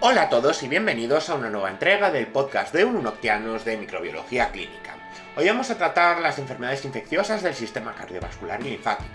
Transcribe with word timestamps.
Hola 0.00 0.22
a 0.22 0.28
todos 0.28 0.62
y 0.62 0.68
bienvenidos 0.68 1.28
a 1.28 1.34
una 1.34 1.50
nueva 1.50 1.70
entrega 1.70 2.12
del 2.12 2.28
podcast 2.28 2.72
de 2.72 2.84
Ununoctianos 2.84 3.64
de 3.64 3.76
Microbiología 3.76 4.52
Clínica. 4.52 4.96
Hoy 5.34 5.48
vamos 5.48 5.70
a 5.70 5.76
tratar 5.76 6.20
las 6.20 6.38
enfermedades 6.38 6.84
infecciosas 6.84 7.42
del 7.42 7.54
sistema 7.54 7.96
cardiovascular 7.96 8.60
y 8.60 8.70
linfático. 8.70 9.10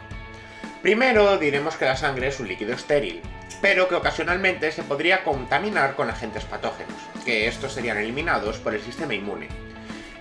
Primero 0.81 1.37
diremos 1.37 1.77
que 1.77 1.85
la 1.85 1.95
sangre 1.95 2.27
es 2.27 2.39
un 2.41 2.49
líquido 2.49 2.73
estéril, 2.73 3.21
pero 3.61 3.87
que 3.87 3.95
ocasionalmente 3.95 4.73
se 4.73 4.83
podría 4.83 5.23
contaminar 5.23 5.95
con 5.95 6.09
agentes 6.09 6.43
patógenos, 6.43 6.97
que 7.23 7.47
estos 7.47 7.71
serían 7.71 7.95
eliminados 7.95 8.57
por 8.57 8.73
el 8.73 8.81
sistema 8.81 9.13
inmune. 9.13 9.47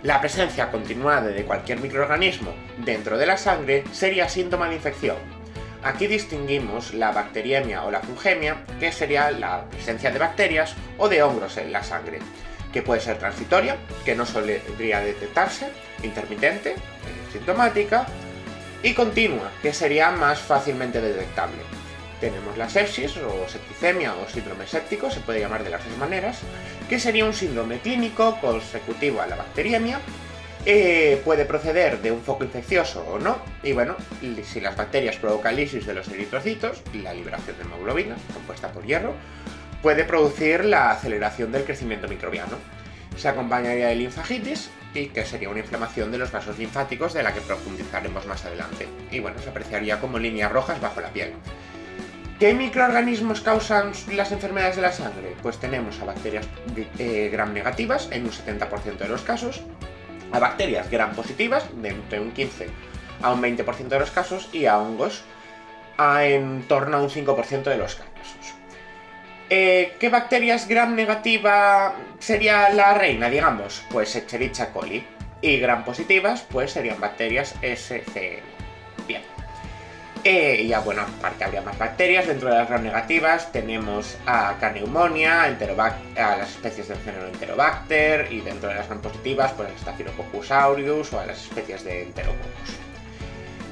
La 0.05 0.21
presencia 0.21 0.71
continuada 0.71 1.27
de 1.27 1.45
cualquier 1.45 1.81
microorganismo 1.81 2.55
dentro 2.79 3.19
de 3.19 3.27
la 3.27 3.37
sangre 3.37 3.83
sería 3.91 4.29
síntoma 4.29 4.69
de 4.69 4.77
infección, 4.77 5.17
Aquí 5.83 6.07
distinguimos 6.07 6.95
la 6.95 7.11
bacteriemia 7.11 7.83
o 7.83 7.91
la 7.91 8.01
fungemia, 8.01 8.65
que 8.79 8.93
sería 8.93 9.33
la 9.33 9.65
presencia 9.65 10.13
de 10.13 10.19
bacterias 10.19 10.75
o 10.97 11.09
de 11.09 11.23
hongos 11.23 11.57
en 11.57 11.73
la 11.73 11.83
sangre, 11.83 12.21
que 12.73 12.83
puede 12.83 13.01
ser 13.01 13.19
transitoria, 13.19 13.77
que 14.05 14.15
no 14.15 14.25
solía 14.25 15.01
detectarse, 15.01 15.71
intermitente, 16.05 16.77
sintomática, 17.33 18.07
y 18.83 18.95
continua, 18.95 19.51
que 19.61 19.73
sería 19.73 20.11
más 20.13 20.39
fácilmente 20.39 21.01
detectable. 21.01 21.59
Tenemos 22.21 22.57
la 22.57 22.69
sepsis 22.69 23.17
o 23.17 23.49
septicemia 23.49 24.15
o 24.15 24.29
síndrome 24.29 24.69
séptico, 24.69 25.11
se 25.11 25.21
puede 25.21 25.41
llamar 25.41 25.65
de 25.65 25.71
las 25.71 25.85
dos 25.85 25.97
maneras, 25.99 26.39
que 26.89 27.01
sería 27.01 27.25
un 27.25 27.35
síndrome 27.35 27.81
clínico 27.81 28.39
consecutivo 28.41 29.21
a 29.21 29.27
la 29.27 29.35
bacteriemia 29.35 29.99
eh, 30.65 31.21
puede 31.25 31.45
proceder 31.45 32.01
de 32.01 32.13
un 32.13 32.23
foco 32.23 32.45
infeccioso 32.45 33.05
o 33.09 33.19
no, 33.19 33.39
y 33.63 33.73
bueno, 33.73 33.97
si 34.45 34.61
las 34.61 34.77
bacterias 34.77 35.17
provocan 35.17 35.57
lisis 35.57 35.87
de 35.87 35.95
los 35.95 36.09
eritrocitos, 36.09 36.83
la 36.95 37.13
liberación 37.13 37.57
de 37.57 37.65
hemoglobina, 37.65 38.17
compuesta 38.33 38.71
por 38.71 38.85
hierro, 38.85 39.15
puede 39.83 40.05
producir 40.05 40.65
la 40.65 40.91
aceleración 40.91 41.53
del 41.53 41.65
crecimiento 41.65 42.09
microbiano. 42.09 42.57
Se 43.17 43.29
acompañaría 43.29 43.89
de 43.89 43.97
linfagitis, 43.97 44.71
y 44.95 45.07
que 45.07 45.25
sería 45.25 45.49
una 45.49 45.61
inflamación 45.61 46.11
de 46.13 46.19
los 46.19 46.31
vasos 46.31 46.59
linfáticos 46.59 47.15
de 47.15 47.23
la 47.23 47.33
que 47.33 47.41
profundizaremos 47.41 48.27
más 48.27 48.45
adelante. 48.45 48.87
Y 49.11 49.21
bueno, 49.21 49.39
se 49.41 49.51
apreciaría 49.51 50.01
como 50.01 50.19
líneas 50.19 50.53
rojas 50.53 50.81
bajo 50.81 51.01
la 51.01 51.09
piel. 51.09 51.33
¿Qué 52.39 52.55
microorganismos 52.55 53.41
causan 53.41 53.93
las 54.15 54.33
enfermedades 54.33 54.77
de 54.77 54.83
la 54.83 54.93
sangre? 54.93 55.35
Pues 55.43 55.59
tenemos 55.59 56.01
a 56.01 56.07
bacterias 56.07 56.47
eh, 56.99 57.29
gram 57.31 57.53
negativas 57.53 58.09
en 58.11 58.25
un 58.25 58.31
70% 58.33 58.99
de 58.99 59.09
los 59.09 59.23
casos, 59.23 59.63
a 60.33 60.39
bacterias 60.39 60.91
gram 60.91 61.15
positivas, 61.15 61.65
de 61.75 61.91
entre 61.91 62.21
un 62.21 62.33
15 62.33 62.69
a 63.23 63.33
un 63.33 63.41
20% 63.41 63.89
de 63.89 63.99
los 64.01 64.11
casos, 64.11 64.49
y 64.53 64.67
a 64.67 64.79
hongos 64.79 65.23
a 65.97 66.25
en 66.25 66.63
torno 66.67 66.97
a 66.97 67.03
un 67.03 67.11
5% 67.11 67.63
de 67.65 67.77
los 67.77 67.95
casos. 67.95 68.13
Eh, 69.51 69.97
¿Qué 70.01 70.09
bacterias 70.09 70.67
gram 70.67 70.95
negativa 70.95 71.95
sería 72.19 72.71
la 72.71 72.95
reina, 72.95 73.29
digamos? 73.29 73.85
Pues 73.91 74.17
Escherichia 74.17 74.73
coli. 74.73 75.07
Y 75.43 75.59
gram 75.59 75.85
positivas, 75.85 76.47
pues 76.51 76.71
serían 76.71 77.01
bacterias 77.01 77.55
SCN. 77.61 78.41
Bien. 79.07 79.23
Eh, 80.25 80.67
ya 80.69 80.79
bueno, 80.79 81.03
aparte 81.03 81.45
habría 81.45 81.63
más 81.63 81.77
bacterias. 81.77 82.29
Dentro 82.29 82.49
de 82.49 82.57
las 82.57 82.69
gram 82.69 82.83
negativas 82.83 83.51
tenemos 83.51 84.17
a 84.25 84.57
Caneumonia, 84.61 85.43
a 85.43 86.37
las 86.37 86.51
especies 86.51 86.89
del 86.89 86.99
género 86.99 87.27
Enterobacter, 87.27 88.29
y 88.31 88.41
dentro 88.41 88.69
de 88.69 88.77
las 88.77 88.87
gram 88.87 89.01
positivas, 89.01 89.53
pues 89.53 89.69
a 89.69 89.79
Staphylococcus 89.79 90.51
aureus 90.53 91.13
o 91.13 91.19
a 91.19 91.27
las 91.27 91.43
especies 91.43 91.83
de 91.83 92.05
Enterococcus. 92.05 92.77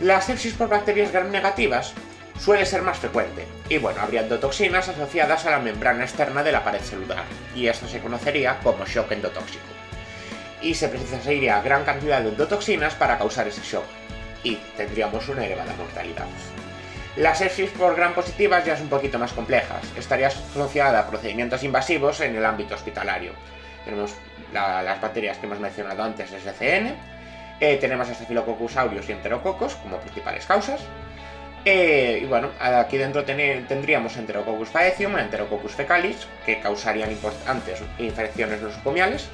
La 0.01 0.20
sepsis 0.20 0.55
por 0.55 0.69
bacterias 0.69 1.12
gram 1.12 1.31
negativas 1.31 1.92
suele 2.37 2.67
ser 2.67 2.83
más 2.83 2.98
frecuente, 2.98 3.47
y 3.69 3.79
bueno, 3.79 4.01
habría 4.01 4.23
endotoxinas 4.23 4.89
asociadas 4.89 5.47
a 5.47 5.51
la 5.51 5.59
membrana 5.61 6.03
externa 6.03 6.42
de 6.42 6.51
la 6.51 6.64
pared 6.64 6.81
celular, 6.81 7.25
y 7.55 7.69
esto 7.69 7.87
se 7.87 8.01
conocería 8.01 8.59
como 8.64 8.87
shock 8.87 9.12
endotóxico. 9.12 9.62
Y 10.62 10.75
se 10.75 10.89
precisaría 10.89 11.62
gran 11.62 11.85
cantidad 11.85 12.20
de 12.23 12.31
endotoxinas 12.31 12.95
para 12.95 13.19
causar 13.19 13.47
ese 13.47 13.62
shock 13.62 13.85
y 14.42 14.56
tendríamos 14.77 15.28
una 15.28 15.46
elevada 15.46 15.74
mortalidad. 15.77 16.27
La 17.17 17.34
sepsis 17.34 17.70
por 17.70 17.96
gram 17.96 18.14
positivas 18.14 18.64
ya 18.64 18.74
es 18.74 18.80
un 18.80 18.89
poquito 18.89 19.18
más 19.18 19.33
complejas. 19.33 19.83
Estaría 19.96 20.28
asociada 20.28 21.01
a 21.01 21.06
procedimientos 21.08 21.62
invasivos 21.64 22.20
en 22.20 22.36
el 22.36 22.45
ámbito 22.45 22.74
hospitalario. 22.74 23.33
Tenemos 23.84 24.14
las 24.52 25.00
bacterias 25.00 25.39
que 25.39 25.46
hemos 25.46 25.58
mencionado 25.58 26.02
antes, 26.02 26.30
SCN, 26.30 26.95
eh, 27.61 27.77
tenemos 27.77 28.08
Staphylococcus 28.08 28.77
aureus 28.77 29.08
y 29.08 29.12
Enterococcus 29.12 29.74
como 29.77 29.98
principales 29.98 30.46
causas. 30.46 30.80
Eh, 31.64 32.20
y 32.23 32.27
bueno, 32.27 32.48
aquí 32.58 32.96
dentro 32.96 33.23
tendríamos 33.24 34.17
Enterococcus 34.17 34.70
faecium, 34.70 35.18
Enterococcus 35.18 35.73
fecalis, 35.73 36.27
que 36.46 36.58
causarían 36.61 37.11
importantes 37.11 37.83
infecciones 37.98 38.62
nosocomiales 38.62 39.29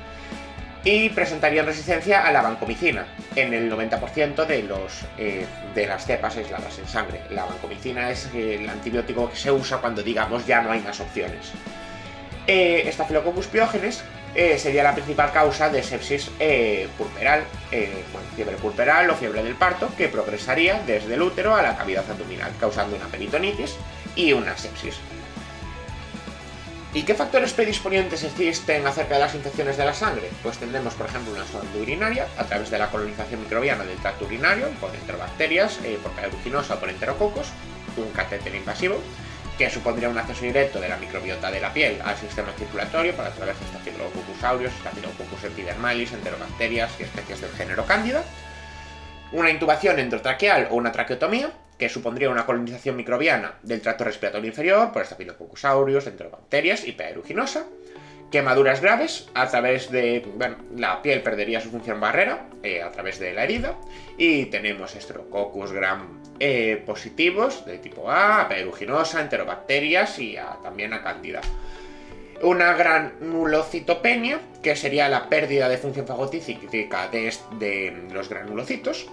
y 0.86 1.10
presentarían 1.10 1.66
resistencia 1.66 2.24
a 2.24 2.30
la 2.30 2.42
vancomicina 2.42 3.06
en 3.34 3.52
el 3.52 3.68
90% 3.70 4.46
de, 4.46 4.62
los, 4.62 5.04
eh, 5.18 5.44
de 5.74 5.86
las 5.88 6.06
cepas 6.06 6.36
aisladas 6.36 6.78
en 6.78 6.86
sangre. 6.86 7.22
La 7.30 7.44
vancomicina 7.44 8.08
es 8.08 8.30
el 8.32 8.70
antibiótico 8.70 9.28
que 9.28 9.36
se 9.36 9.50
usa 9.50 9.78
cuando 9.78 10.00
digamos 10.00 10.46
ya 10.46 10.62
no 10.62 10.70
hay 10.70 10.78
más 10.80 11.00
opciones. 11.00 11.50
Eh, 12.46 12.88
Staphylococcus 12.92 13.48
piógenes 13.48 14.04
eh, 14.36 14.60
sería 14.60 14.84
la 14.84 14.94
principal 14.94 15.32
causa 15.32 15.70
de 15.70 15.82
sepsis 15.82 16.30
eh, 16.38 16.86
purperal, 16.96 17.42
bueno, 18.12 18.28
fiebre 18.36 18.56
purperal 18.56 19.10
o 19.10 19.16
fiebre 19.16 19.42
del 19.42 19.56
parto, 19.56 19.90
que 19.98 20.06
progresaría 20.06 20.80
desde 20.86 21.14
el 21.14 21.22
útero 21.22 21.56
a 21.56 21.62
la 21.62 21.76
cavidad 21.76 22.08
abdominal, 22.08 22.52
causando 22.60 22.94
una 22.94 23.06
peritonitis 23.06 23.74
y 24.14 24.32
una 24.32 24.56
sepsis. 24.56 25.00
¿Y 26.96 27.02
qué 27.02 27.14
factores 27.14 27.52
predisponentes 27.52 28.24
existen 28.24 28.86
acerca 28.86 29.16
de 29.16 29.20
las 29.20 29.34
infecciones 29.34 29.76
de 29.76 29.84
la 29.84 29.92
sangre? 29.92 30.30
Pues 30.42 30.56
tendremos, 30.56 30.94
por 30.94 31.06
ejemplo, 31.06 31.34
una 31.34 31.44
sonda 31.44 31.78
urinaria 31.78 32.26
a 32.38 32.44
través 32.44 32.70
de 32.70 32.78
la 32.78 32.88
colonización 32.88 33.42
microbiana 33.42 33.84
del 33.84 33.98
tracto 33.98 34.24
urinario 34.24 34.70
por 34.80 34.94
enterobacterias, 34.94 35.78
eh, 35.84 35.98
por 36.02 36.14
caeruginosa 36.14 36.76
o 36.76 36.80
por 36.80 36.88
enterococos, 36.88 37.48
un 37.98 38.10
catéter 38.12 38.54
invasivo, 38.54 38.96
que 39.58 39.68
supondría 39.68 40.08
un 40.08 40.16
acceso 40.16 40.40
directo 40.40 40.80
de 40.80 40.88
la 40.88 40.96
microbiota 40.96 41.50
de 41.50 41.60
la 41.60 41.70
piel 41.70 42.00
al 42.02 42.16
sistema 42.16 42.50
circulatorio 42.56 43.14
para 43.14 43.28
través 43.28 43.60
de 43.60 43.66
Staphylococcus 43.66 44.42
aureus, 44.42 44.72
Staphylococcus 44.80 45.44
epidermalis, 45.44 46.14
enterobacterias 46.14 46.92
y 46.98 47.02
especies 47.02 47.42
del 47.42 47.52
género 47.52 47.84
Cándida, 47.84 48.24
una 49.32 49.50
intubación 49.50 49.98
endotraqueal 49.98 50.68
o 50.70 50.76
una 50.76 50.92
traqueotomía, 50.92 51.50
que 51.78 51.88
supondría 51.88 52.30
una 52.30 52.46
colonización 52.46 52.96
microbiana 52.96 53.58
del 53.62 53.80
tracto 53.80 54.04
respiratorio 54.04 54.48
inferior 54.48 54.92
por 54.92 55.04
Staphylococcus 55.04 55.64
aureus, 55.64 56.06
enterobacterias 56.06 56.86
y 56.86 56.92
P. 56.92 57.04
aeruginosa, 57.04 57.66
quemaduras 58.30 58.80
graves 58.80 59.28
a 59.34 59.46
través 59.48 59.90
de, 59.90 60.26
bueno, 60.36 60.56
la 60.74 61.02
piel 61.02 61.22
perdería 61.22 61.60
su 61.60 61.70
función 61.70 62.00
barrera 62.00 62.48
eh, 62.62 62.82
a 62.82 62.90
través 62.90 63.18
de 63.18 63.32
la 63.32 63.44
herida 63.44 63.76
y 64.18 64.46
tenemos 64.46 64.92
Streptococcus 64.92 65.72
gram 65.72 66.22
eh, 66.40 66.82
positivos 66.84 67.64
de 67.66 67.78
tipo 67.78 68.10
A, 68.10 68.46
P. 68.48 68.54
aeruginosa, 68.56 69.20
enterobacterias 69.20 70.18
y 70.18 70.36
también 70.62 70.92
a 70.92 71.02
Candida. 71.02 71.40
Una 72.42 72.74
gran 72.74 73.14
nulocitopenia, 73.20 74.40
que 74.62 74.76
sería 74.76 75.08
la 75.08 75.30
pérdida 75.30 75.70
de 75.70 75.78
función 75.78 76.06
fagotística 76.06 77.08
de, 77.08 77.32
de 77.58 78.08
los 78.12 78.28
granulocitos, 78.28 79.06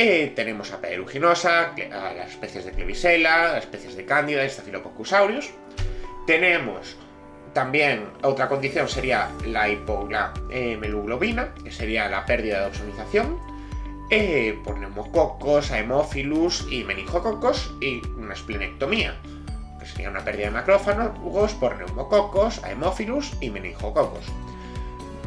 eh, 0.00 0.32
tenemos 0.34 0.72
a 0.72 0.80
Peruginosa, 0.80 1.74
a 1.92 2.14
las 2.14 2.30
especies 2.30 2.64
de 2.64 2.72
Clevisela, 2.72 3.52
las 3.52 3.64
especies 3.64 3.96
de 3.96 4.06
Cándida, 4.06 4.48
Staphylococcus. 4.48 5.12
Tenemos 6.26 6.96
también 7.52 8.08
otra 8.22 8.48
condición 8.48 8.88
sería 8.88 9.28
la 9.44 9.68
hipohemoglobina, 9.68 11.52
que 11.62 11.70
sería 11.70 12.08
la 12.08 12.24
pérdida 12.24 12.60
de 12.60 12.66
oxonización, 12.68 13.38
eh, 14.10 14.58
por 14.64 14.78
neumococos, 14.78 15.70
hemófilus 15.70 16.66
y 16.70 16.82
meningococos, 16.84 17.70
y 17.82 18.00
una 18.16 18.32
esplenectomía, 18.32 19.20
que 19.78 19.84
sería 19.84 20.08
una 20.08 20.24
pérdida 20.24 20.46
de 20.46 20.52
macrófagos 20.52 21.52
por 21.54 21.76
neumococos, 21.76 22.62
hemófilus 22.64 23.34
y 23.42 23.50
meningococos. 23.50 24.24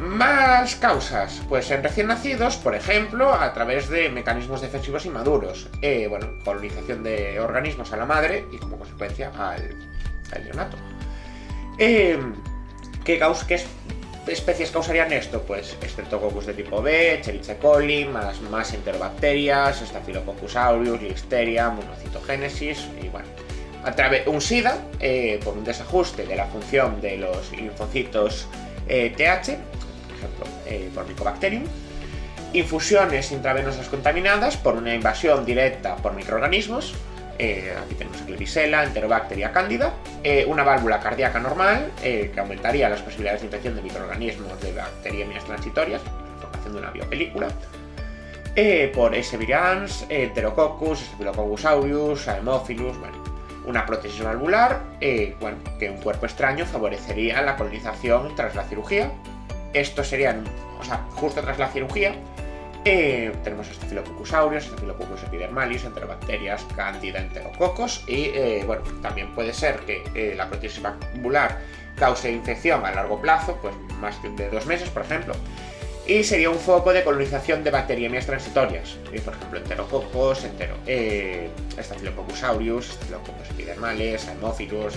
Más 0.04 0.76
causas, 0.76 1.40
pues 1.48 1.70
en 1.70 1.82
recién 1.82 2.08
nacidos, 2.08 2.56
por 2.58 2.74
ejemplo, 2.74 3.32
a 3.32 3.54
través 3.54 3.88
de 3.88 4.10
mecanismos 4.10 4.60
defensivos 4.60 5.06
inmaduros, 5.06 5.70
eh, 5.80 6.08
bueno, 6.08 6.28
colonización 6.44 7.02
de 7.02 7.40
organismos 7.40 7.90
a 7.94 7.96
la 7.96 8.04
madre 8.04 8.44
y 8.52 8.58
como 8.58 8.76
consecuencia 8.76 9.32
al, 9.38 9.74
neonato. 10.44 10.76
Eh, 11.78 12.18
¿qué, 13.02 13.18
especies 14.26 14.70
causarían 14.70 15.10
esto? 15.10 15.40
Pues 15.40 15.74
Streptococcus 15.82 16.46
de 16.46 16.52
tipo 16.52 16.82
B, 16.82 17.20
Escherichia 17.20 17.58
coli, 17.58 18.04
más, 18.04 18.42
más 18.42 18.74
enterobacterias, 18.74 19.78
Staphylococcus 19.86 20.54
aureus, 20.54 21.00
Listeria, 21.00 21.70
monocitogénesis 21.70 22.88
y 23.02 23.08
bueno. 23.08 23.28
A 23.84 23.92
través, 23.92 24.26
un 24.26 24.42
SIDA, 24.42 24.76
eh, 25.00 25.40
por 25.42 25.56
un 25.56 25.64
desajuste 25.64 26.26
de 26.26 26.36
la 26.36 26.44
función 26.46 27.00
de 27.00 27.16
los 27.16 27.52
linfocitos 27.52 28.48
TH, 28.86 29.56
eh, 30.66 30.90
por 30.94 31.06
Mycobacterium, 31.06 31.64
infusiones 32.52 33.32
intravenosas 33.32 33.88
contaminadas 33.88 34.56
por 34.56 34.76
una 34.76 34.94
invasión 34.94 35.44
directa 35.44 35.96
por 35.96 36.14
microorganismos, 36.14 36.94
eh, 37.38 37.74
aquí 37.84 37.96
tenemos 37.96 38.22
Klebsiella, 38.22 38.84
Enterobacteria 38.84 39.52
cándida, 39.52 39.92
eh, 40.22 40.44
una 40.46 40.62
válvula 40.62 41.00
cardíaca 41.00 41.40
normal 41.40 41.90
que 42.00 42.32
aumentaría 42.38 42.88
las 42.88 43.02
posibilidades 43.02 43.40
de 43.40 43.46
infección 43.46 43.74
de 43.74 43.82
microorganismos 43.82 44.60
de 44.60 44.72
bacteriemias 44.72 45.44
transitorias, 45.44 46.00
formación 46.40 46.74
de 46.74 46.78
una 46.78 46.90
biopelícula, 46.90 47.48
por 48.94 49.16
S. 49.16 49.36
virans, 49.36 50.06
Enterococcus, 50.08 51.00
Staphylococcus 51.00 51.64
aureus, 51.64 52.28
Haemophilus, 52.28 52.96
bueno, 52.98 53.24
una 53.66 53.84
prótesis 53.84 54.22
valvular, 54.22 54.80
bueno, 55.40 55.56
que 55.80 55.90
un 55.90 55.96
cuerpo 55.96 56.26
extraño 56.26 56.64
favorecería 56.64 57.42
la 57.42 57.56
colonización 57.56 58.36
tras 58.36 58.54
la 58.54 58.62
cirugía. 58.62 59.10
Esto 59.74 60.04
serían, 60.04 60.44
o 60.80 60.84
sea, 60.84 61.04
justo 61.16 61.42
tras 61.42 61.58
la 61.58 61.68
cirugía, 61.68 62.14
eh, 62.86 63.32
tenemos 63.42 63.66
Staphylococcus 63.68 64.34
aureus, 64.34 64.64
Staphylococcus 64.64 65.22
epidermalis, 65.22 65.84
enterobacterias, 65.84 66.64
candida, 66.76 67.18
enterococos 67.18 68.04
y 68.06 68.30
eh, 68.34 68.62
bueno, 68.66 68.82
también 69.00 69.34
puede 69.34 69.54
ser 69.54 69.80
que 69.80 70.04
eh, 70.14 70.34
la 70.36 70.50
prótesis 70.50 70.82
valvular 70.82 71.60
cause 71.96 72.30
infección 72.30 72.84
a 72.84 72.90
largo 72.90 73.22
plazo, 73.22 73.58
pues 73.62 73.74
más 74.00 74.20
de 74.22 74.50
dos 74.50 74.66
meses, 74.66 74.90
por 74.90 75.02
ejemplo, 75.02 75.34
y 76.06 76.24
sería 76.24 76.50
un 76.50 76.58
foco 76.58 76.92
de 76.92 77.02
colonización 77.02 77.64
de 77.64 77.70
bacteriemias 77.70 78.26
transitorias, 78.26 78.98
por 79.24 79.34
ejemplo, 79.34 79.58
enterococos, 79.58 80.44
entero, 80.44 80.76
Staphylococcus 81.80 82.42
aureus, 82.42 82.86
Staphylococcus 82.88 83.48
epidermales, 83.50 84.28
Haemophilus, 84.28 84.94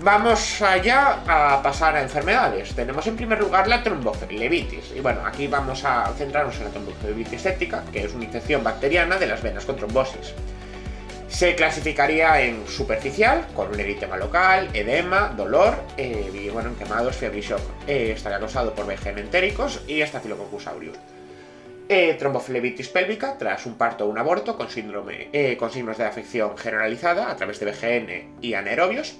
Vamos 0.00 0.62
allá 0.62 1.22
a 1.26 1.60
pasar 1.60 1.96
a 1.96 2.02
enfermedades. 2.02 2.72
Tenemos 2.72 3.04
en 3.08 3.16
primer 3.16 3.40
lugar 3.40 3.66
la 3.66 3.82
tromboflebitis. 3.82 4.92
Y 4.94 5.00
bueno, 5.00 5.26
aquí 5.26 5.48
vamos 5.48 5.84
a 5.84 6.12
centrarnos 6.16 6.56
en 6.58 6.64
la 6.64 6.70
tromboflebitis 6.70 7.42
séptica, 7.42 7.82
que 7.92 8.04
es 8.04 8.14
una 8.14 8.24
infección 8.24 8.62
bacteriana 8.62 9.18
de 9.18 9.26
las 9.26 9.42
venas 9.42 9.64
con 9.64 9.74
trombosis. 9.74 10.34
Se 11.26 11.56
clasificaría 11.56 12.40
en 12.42 12.68
superficial, 12.68 13.48
con 13.56 13.74
un 13.74 13.80
eritema 13.80 14.16
local, 14.16 14.68
edema, 14.72 15.34
dolor, 15.36 15.74
eh, 15.96 16.30
y 16.32 16.48
bueno, 16.48 16.68
en 16.68 16.76
quemados, 16.76 17.16
fiebre 17.16 17.40
y 17.40 17.42
shock. 17.42 17.60
Eh, 17.88 18.12
estaría 18.14 18.38
causado 18.38 18.74
por 18.76 18.86
VGN 18.86 19.18
entéricos 19.18 19.82
y 19.88 20.00
Staphylococcus 20.06 20.68
aureus. 20.68 20.96
Eh, 21.88 22.14
tromboflebitis 22.14 22.88
pélvica 22.88 23.36
tras 23.36 23.66
un 23.66 23.76
parto 23.76 24.04
o 24.04 24.08
un 24.08 24.18
aborto 24.18 24.56
con, 24.56 24.70
síndrome, 24.70 25.56
con 25.58 25.72
signos 25.72 25.98
de 25.98 26.04
afección 26.04 26.56
generalizada 26.56 27.30
a 27.30 27.36
través 27.36 27.58
de 27.58 27.66
VGN 27.66 28.36
y 28.40 28.54
anaerobios 28.54 29.16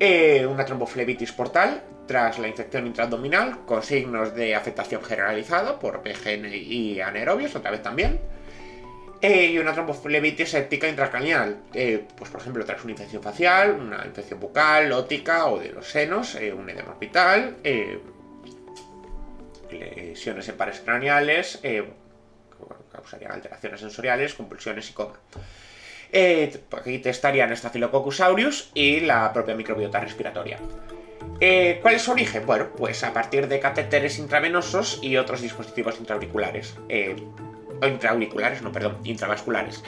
eh, 0.00 0.46
una 0.46 0.64
tromboflebitis 0.64 1.32
portal 1.32 1.82
tras 2.06 2.38
la 2.38 2.48
infección 2.48 2.86
intraabdominal 2.86 3.64
con 3.66 3.82
signos 3.82 4.34
de 4.34 4.54
afectación 4.54 5.02
generalizada 5.02 5.78
por 5.78 6.02
PGN 6.02 6.46
y 6.52 7.00
anaerobios, 7.00 7.54
otra 7.56 7.70
vez 7.70 7.82
también. 7.82 8.20
Eh, 9.20 9.46
y 9.46 9.58
una 9.58 9.72
tromboflebitis 9.72 10.50
séptica 10.50 10.88
intracranial, 10.88 11.62
eh, 11.74 12.06
pues 12.16 12.30
por 12.30 12.40
ejemplo 12.40 12.64
tras 12.64 12.82
una 12.84 12.92
infección 12.92 13.22
facial, 13.22 13.72
una 13.72 14.06
infección 14.06 14.38
bucal, 14.38 14.92
ótica 14.92 15.46
o 15.46 15.58
de 15.58 15.70
los 15.70 15.90
senos, 15.90 16.34
un 16.34 16.70
edema 16.70 16.92
orbital, 16.92 17.56
lesiones 19.70 20.48
en 20.48 20.56
pares 20.56 20.80
craneales, 20.80 21.60
causarían 22.92 23.32
alteraciones 23.32 23.80
sensoriales, 23.80 24.34
compulsiones 24.34 24.88
y 24.90 24.92
coma. 24.92 25.18
Eh, 26.12 26.60
aquí 26.72 26.98
testarían 26.98 27.54
Staphylococcus 27.56 28.20
aureus 28.20 28.70
y 28.74 29.00
la 29.00 29.32
propia 29.32 29.54
microbiota 29.54 30.00
respiratoria. 30.00 30.58
Eh, 31.40 31.78
¿Cuál 31.82 31.94
es 31.94 32.02
su 32.02 32.12
origen? 32.12 32.46
Bueno, 32.46 32.68
pues 32.76 33.04
a 33.04 33.12
partir 33.12 33.48
de 33.48 33.60
catéteres 33.60 34.18
intravenosos 34.18 34.98
y 35.02 35.16
otros 35.16 35.40
dispositivos 35.40 35.98
intraauriculares. 35.98 36.76
Eh, 36.88 37.16
intraauriculares, 37.86 38.62
no, 38.62 38.72
perdón, 38.72 38.98
intravasculares. 39.04 39.82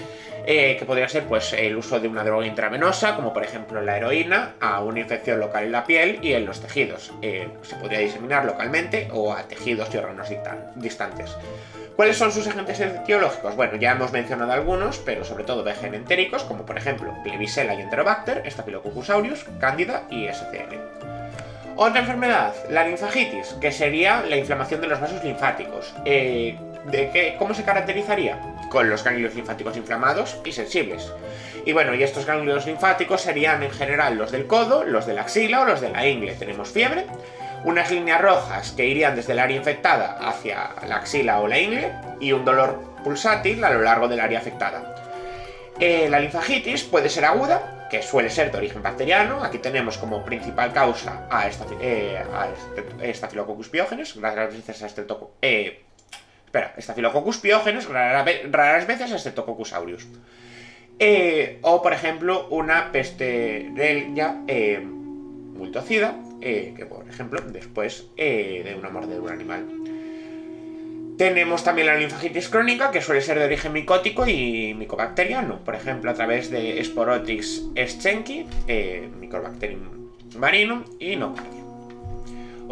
que 0.47 0.83
podría 0.87 1.09
ser 1.09 1.25
pues 1.25 1.53
el 1.53 1.77
uso 1.77 2.01
de 2.01 2.09
una 2.09 2.25
droga 2.25 2.47
intravenosa, 2.47 3.15
como 3.17 3.33
por 3.33 3.45
ejemplo 3.45 3.81
la 3.83 3.97
heroína, 3.97 4.55
a 4.61 4.81
una 4.81 5.01
infección 5.01 5.39
local 5.39 5.65
en 5.65 5.73
la 5.73 5.85
piel 5.85 6.19
y 6.23 6.33
en 6.33 6.47
los 6.47 6.61
tejidos. 6.61 7.13
se 7.21 7.77
podría 7.77 8.01
diseminar 8.01 8.45
localmente 8.45 9.09
o 9.13 9.33
a 9.33 9.43
tejidos 9.45 9.95
y 9.95 9.99
órganos 9.99 10.29
distantes. 10.77 11.37
¿Cuáles 12.01 12.17
son 12.17 12.33
sus 12.33 12.47
agentes 12.47 12.81
etiológicos? 12.81 13.57
Bueno, 13.57 13.77
ya 13.77 13.93
hemos 13.93 14.11
mencionado 14.11 14.53
algunos, 14.53 14.97
pero 15.01 15.23
sobre 15.23 15.45
todo 15.45 15.63
VGN 15.63 15.95
entéricos, 15.95 16.45
como 16.45 16.65
por 16.65 16.79
ejemplo 16.79 17.15
Klebsiella 17.23 17.75
y 17.75 17.83
Enterobacter, 17.83 18.43
Staphylococcus 18.51 19.11
aureus, 19.11 19.45
Candida 19.61 20.05
y 20.09 20.27
SCL. 20.27 20.77
Otra 21.77 22.01
enfermedad, 22.01 22.55
la 22.71 22.87
linfagitis, 22.87 23.55
que 23.61 23.71
sería 23.71 24.23
la 24.23 24.39
inflamación 24.39 24.81
de 24.81 24.87
los 24.87 24.99
vasos 24.99 25.23
linfáticos. 25.23 25.95
Eh, 26.07 26.57
¿de 26.87 27.11
qué, 27.11 27.37
¿Cómo 27.39 27.55
se 27.55 27.65
caracterizaría? 27.65 28.39
Con 28.69 28.89
los 28.89 29.05
ganglios 29.05 29.35
linfáticos 29.35 29.77
inflamados 29.77 30.39
y 30.45 30.53
sensibles. 30.53 31.13
Y 31.65 31.73
bueno, 31.73 31.95
y 31.95 32.03
estos 32.03 32.27
ganglios 32.27 32.67
linfáticos 32.67 33.21
serían 33.21 33.63
en 33.63 33.71
general 33.71 34.17
los 34.17 34.33
del 34.33 34.47
codo, 34.47 34.85
los 34.85 35.07
de 35.07 35.15
la 35.15 35.23
axila 35.23 35.61
o 35.61 35.65
los 35.65 35.81
de 35.81 35.91
la 35.91 36.07
ingle. 36.07 36.35
Tenemos 36.35 36.71
fiebre, 36.71 37.07
unas 37.65 37.91
líneas 37.91 38.21
rojas 38.21 38.73
que 38.73 38.87
irían 38.87 39.17
desde 39.17 39.33
el 39.33 39.39
área 39.39 39.57
infectada 39.57 40.17
hacia 40.21 40.71
la 40.87 40.97
axila 40.97 41.41
o 41.41 41.49
la 41.49 41.59
ingle 41.59 41.93
y 42.21 42.33
un 42.33 42.45
dolor 42.45 42.81
pulsátil 43.05 43.63
a 43.65 43.71
lo 43.71 43.83
largo 43.83 44.09
del 44.09 44.21
área 44.21 44.39
afectada. 44.39 44.95
Eh, 45.79 46.09
la 46.11 46.21
linfagitis 46.21 46.85
puede 46.85 47.09
ser 47.09 47.25
aguda, 47.25 47.89
que 47.91 48.03
suele 48.03 48.31
ser 48.31 48.53
de 48.53 48.59
origen 48.59 48.83
bacteriano. 48.83 49.43
Aquí 49.43 49.59
tenemos 49.59 49.99
como 49.99 50.25
principal 50.25 50.73
causa 50.73 51.27
a, 51.31 51.49
esta, 51.49 51.65
eh, 51.81 52.23
Staphylococcus 53.13 53.69
pyogenes, 53.69 54.15
raras 54.21 54.55
veces 54.55 54.83
a 54.83 55.03
eh, 55.43 55.83
espera, 56.51 56.75
Staphylococcus 56.79 57.39
pyogenes, 57.39 57.89
raras, 57.89 58.87
veces 58.87 59.13
a 59.13 59.19
Streptococcus 59.19 59.73
aureus. 59.73 60.09
Eh, 60.99 61.59
o, 61.63 61.81
por 61.81 61.93
ejemplo, 61.93 62.49
una 62.51 62.91
peste 62.91 63.71
eh, 63.77 64.81
multocida, 64.81 66.17
eh, 66.41 66.75
que 66.77 66.87
por 66.87 67.09
ejemplo 67.09 67.41
después 67.41 68.07
eh, 68.17 68.63
de 68.65 68.75
una 68.75 68.91
mordedura 68.91 69.37
de 69.37 69.43
un 69.45 69.53
animal. 69.53 69.67
Tenemos 71.17 71.63
también 71.63 71.87
la 71.87 71.95
linfagitis 71.95 72.49
crónica, 72.49 72.91
que 72.91 73.01
suele 73.01 73.21
ser 73.21 73.39
de 73.39 73.45
origen 73.45 73.73
micótico 73.73 74.27
y 74.27 74.75
micobacteriano, 74.75 75.63
por 75.65 75.75
ejemplo 75.77 76.11
a 76.11 76.15
través 76.15 76.51
de 76.51 76.83
Sporotrix 76.83 77.63
schenki, 77.77 78.47
eh, 78.67 79.09
Mycobacterium 79.21 80.11
marinum 80.37 80.85
y 80.99 81.17
nocardia. 81.17 81.60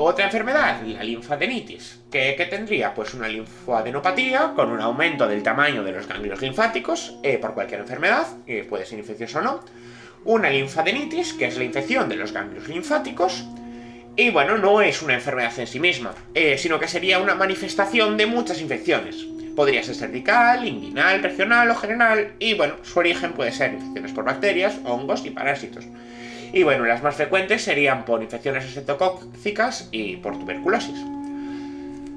Otra 0.00 0.26
enfermedad, 0.26 0.80
la 0.82 1.02
linfadenitis. 1.02 1.98
¿Qué, 2.10 2.34
¿Qué, 2.36 2.46
tendría? 2.46 2.94
Pues 2.94 3.14
una 3.14 3.26
linfadenopatía 3.26 4.52
con 4.54 4.70
un 4.70 4.80
aumento 4.80 5.26
del 5.26 5.42
tamaño 5.42 5.82
de 5.82 5.90
los 5.90 6.06
ganglios 6.06 6.40
linfáticos 6.40 7.16
por 7.40 7.52
cualquier 7.54 7.80
enfermedad, 7.80 8.26
que 8.46 8.62
puede 8.62 8.86
ser 8.86 9.00
infecciosa 9.00 9.40
o 9.40 9.42
no 9.42 9.60
una 10.24 10.50
linfadenitis, 10.50 11.32
que 11.32 11.46
es 11.46 11.56
la 11.56 11.64
infección 11.64 12.08
de 12.08 12.16
los 12.16 12.32
ganglios 12.32 12.68
linfáticos, 12.68 13.44
y 14.16 14.30
bueno, 14.30 14.58
no 14.58 14.82
es 14.82 15.00
una 15.02 15.14
enfermedad 15.14 15.58
en 15.58 15.66
sí 15.66 15.80
misma, 15.80 16.12
eh, 16.34 16.58
sino 16.58 16.78
que 16.78 16.88
sería 16.88 17.18
una 17.18 17.34
manifestación 17.34 18.16
de 18.16 18.26
muchas 18.26 18.60
infecciones. 18.60 19.24
Podría 19.54 19.82
ser 19.82 19.94
cervical, 19.94 20.66
inguinal, 20.66 21.22
regional 21.22 21.70
o 21.70 21.74
general, 21.74 22.34
y 22.38 22.54
bueno, 22.54 22.74
su 22.82 22.98
origen 22.98 23.32
puede 23.32 23.52
ser 23.52 23.74
infecciones 23.74 24.12
por 24.12 24.24
bacterias, 24.24 24.78
hongos 24.84 25.24
y 25.24 25.30
parásitos. 25.30 25.86
Y 26.52 26.62
bueno, 26.62 26.84
las 26.84 27.02
más 27.02 27.16
frecuentes 27.16 27.62
serían 27.62 28.04
por 28.04 28.22
infecciones 28.22 28.64
estreptocócicas 28.64 29.88
y 29.92 30.16
por 30.16 30.38
tuberculosis. 30.38 30.98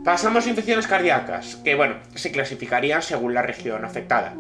Pasamos 0.03 0.47
a 0.47 0.50
infecciones 0.50 0.88
cardíacas, 0.88 1.57
que 1.57 1.75
bueno, 1.75 1.95
se 2.15 2.31
clasificarían 2.31 3.01
según 3.01 3.33
la 3.33 3.43
región 3.43 3.85
afectada. 3.85 4.33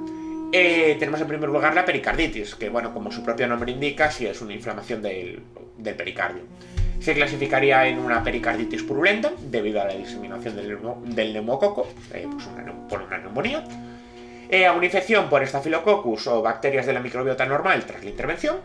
Eh, 0.53 0.97
tenemos 0.99 1.21
en 1.21 1.27
primer 1.27 1.49
lugar 1.49 1.75
la 1.75 1.85
pericarditis, 1.85 2.55
que 2.55 2.69
bueno, 2.69 2.93
como 2.93 3.11
su 3.11 3.23
propio 3.23 3.47
nombre 3.47 3.71
indica, 3.71 4.09
sí 4.09 4.25
es 4.25 4.41
una 4.41 4.53
inflamación 4.53 5.01
del, 5.01 5.41
pericardio. 5.95 6.43
Se 6.99 7.13
clasificaría 7.13 7.87
en 7.87 7.99
una 7.99 8.23
pericarditis 8.23 8.83
purulenta 8.83 9.31
debido 9.39 9.81
a 9.81 9.85
la 9.85 9.93
diseminación 9.93 10.55
del, 10.55 11.33
neumococo, 11.33 11.87
eh, 12.13 12.27
pues 12.29 12.47
por 12.89 13.03
una 13.03 13.17
neumonía, 13.19 13.63
eh, 14.49 14.65
a 14.65 14.73
una 14.73 14.85
infección 14.85 15.29
por 15.29 15.43
estafilococcus 15.43 16.27
o 16.27 16.41
bacterias 16.41 16.85
de 16.85 16.93
la 16.93 16.99
microbiota 16.99 17.45
normal 17.45 17.85
tras 17.85 18.03
la 18.03 18.09
intervención. 18.09 18.57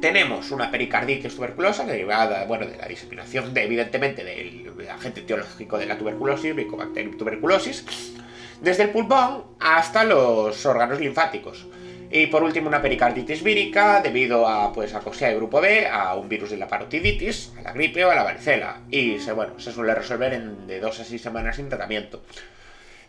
Tenemos 0.00 0.52
una 0.52 0.70
pericarditis 0.70 1.34
tuberculosa 1.34 1.84
derivada 1.84 2.44
bueno, 2.44 2.66
de 2.66 2.76
la 2.76 2.86
diseminación, 2.86 3.52
de, 3.52 3.64
evidentemente, 3.64 4.22
del 4.22 4.72
agente 4.88 5.20
etiológico 5.20 5.76
de 5.76 5.86
la 5.86 5.98
tuberculosis, 5.98 6.54
Mycobacterium 6.54 7.18
tuberculosis, 7.18 7.84
desde 8.60 8.84
el 8.84 8.90
pulmón 8.90 9.44
hasta 9.58 10.04
los 10.04 10.64
órganos 10.66 11.00
linfáticos. 11.00 11.66
Y 12.10 12.28
por 12.28 12.42
último, 12.42 12.68
una 12.68 12.80
pericarditis 12.80 13.42
vírica 13.42 14.00
debido 14.00 14.46
a 14.46 14.72
pues, 14.72 14.94
a 14.94 15.00
de 15.00 15.34
grupo 15.34 15.60
B, 15.60 15.86
a 15.86 16.14
un 16.14 16.28
virus 16.28 16.50
de 16.50 16.56
la 16.56 16.68
parotiditis, 16.68 17.52
a 17.58 17.62
la 17.62 17.72
gripe 17.72 18.04
o 18.04 18.10
a 18.10 18.14
la 18.14 18.22
varicela. 18.22 18.80
Y 18.90 19.18
se, 19.18 19.32
bueno, 19.32 19.58
se 19.58 19.72
suele 19.72 19.94
resolver 19.94 20.32
en 20.32 20.66
de 20.66 20.80
2 20.80 21.00
a 21.00 21.04
6 21.04 21.20
semanas 21.20 21.56
sin 21.56 21.68
tratamiento. 21.68 22.22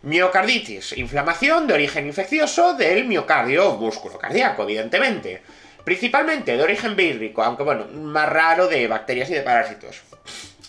Miocarditis, 0.02 0.98
inflamación 0.98 1.66
de 1.66 1.74
origen 1.74 2.06
infeccioso 2.06 2.74
del 2.74 3.04
miocardio 3.06 3.76
músculo 3.76 4.18
cardíaco, 4.18 4.64
evidentemente. 4.64 5.42
Principalmente 5.84 6.56
de 6.56 6.62
origen 6.62 6.96
vírico, 6.96 7.42
aunque 7.42 7.62
bueno, 7.62 7.86
más 7.86 8.28
raro 8.28 8.68
de 8.68 8.86
bacterias 8.86 9.30
y 9.30 9.34
de 9.34 9.42
parásitos. 9.42 10.02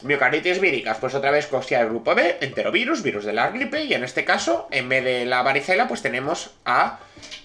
Miocarditis 0.03 0.59
víricas, 0.59 0.97
pues 0.99 1.13
otra 1.13 1.29
vez 1.29 1.45
cosía 1.47 1.81
el 1.81 1.89
grupo 1.89 2.15
B, 2.15 2.37
enterovirus, 2.41 3.03
virus 3.03 3.23
de 3.23 3.33
la 3.33 3.49
gripe, 3.51 3.83
y 3.83 3.93
en 3.93 4.03
este 4.03 4.25
caso, 4.25 4.67
en 4.71 4.89
vez 4.89 5.03
de 5.03 5.25
la 5.25 5.43
varicela, 5.43 5.87
pues 5.87 6.01
tenemos 6.01 6.55
a 6.65 6.99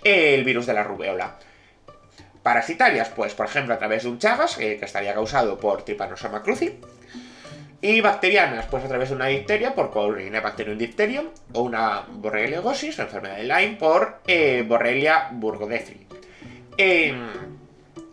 el 0.04 0.42
virus 0.44 0.66
de 0.66 0.72
la 0.72 0.82
rubeola. 0.82 1.36
Parasitarias, 2.42 3.08
pues 3.08 3.34
por 3.34 3.46
ejemplo 3.46 3.74
a 3.74 3.78
través 3.78 4.04
de 4.04 4.08
un 4.08 4.18
chagas, 4.18 4.58
eh, 4.58 4.76
que 4.78 4.84
estaría 4.84 5.12
causado 5.12 5.58
por 5.58 5.84
Trypanosoma 5.84 6.42
cruzi. 6.42 6.78
Y 7.82 8.00
bacterianas, 8.00 8.66
pues 8.66 8.84
a 8.84 8.88
través 8.88 9.10
de 9.10 9.16
una 9.16 9.26
difteria 9.26 9.74
por 9.74 9.90
Corynebacterium 9.90 10.78
diphtherium, 10.78 11.26
o 11.52 11.62
una 11.62 12.06
o 12.06 12.32
enfermedad 12.32 13.36
de 13.36 13.44
Lyme, 13.44 13.76
por 13.78 14.20
eh, 14.26 14.64
Borrelia 14.66 15.28
burgdorferi. 15.32 16.06
Em, 16.78 17.55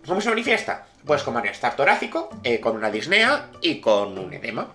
¿Cómo 0.06 0.20
se 0.20 0.30
manifiesta? 0.30 0.86
Pues 1.06 1.24
con 1.24 1.34
malestar 1.34 1.78
torácico, 1.78 2.30
eh, 2.44 2.60
con 2.60 2.76
una 2.76 2.92
disnea 2.92 3.48
y 3.62 3.80
con 3.80 4.18
un 4.18 4.34
edema. 4.34 4.74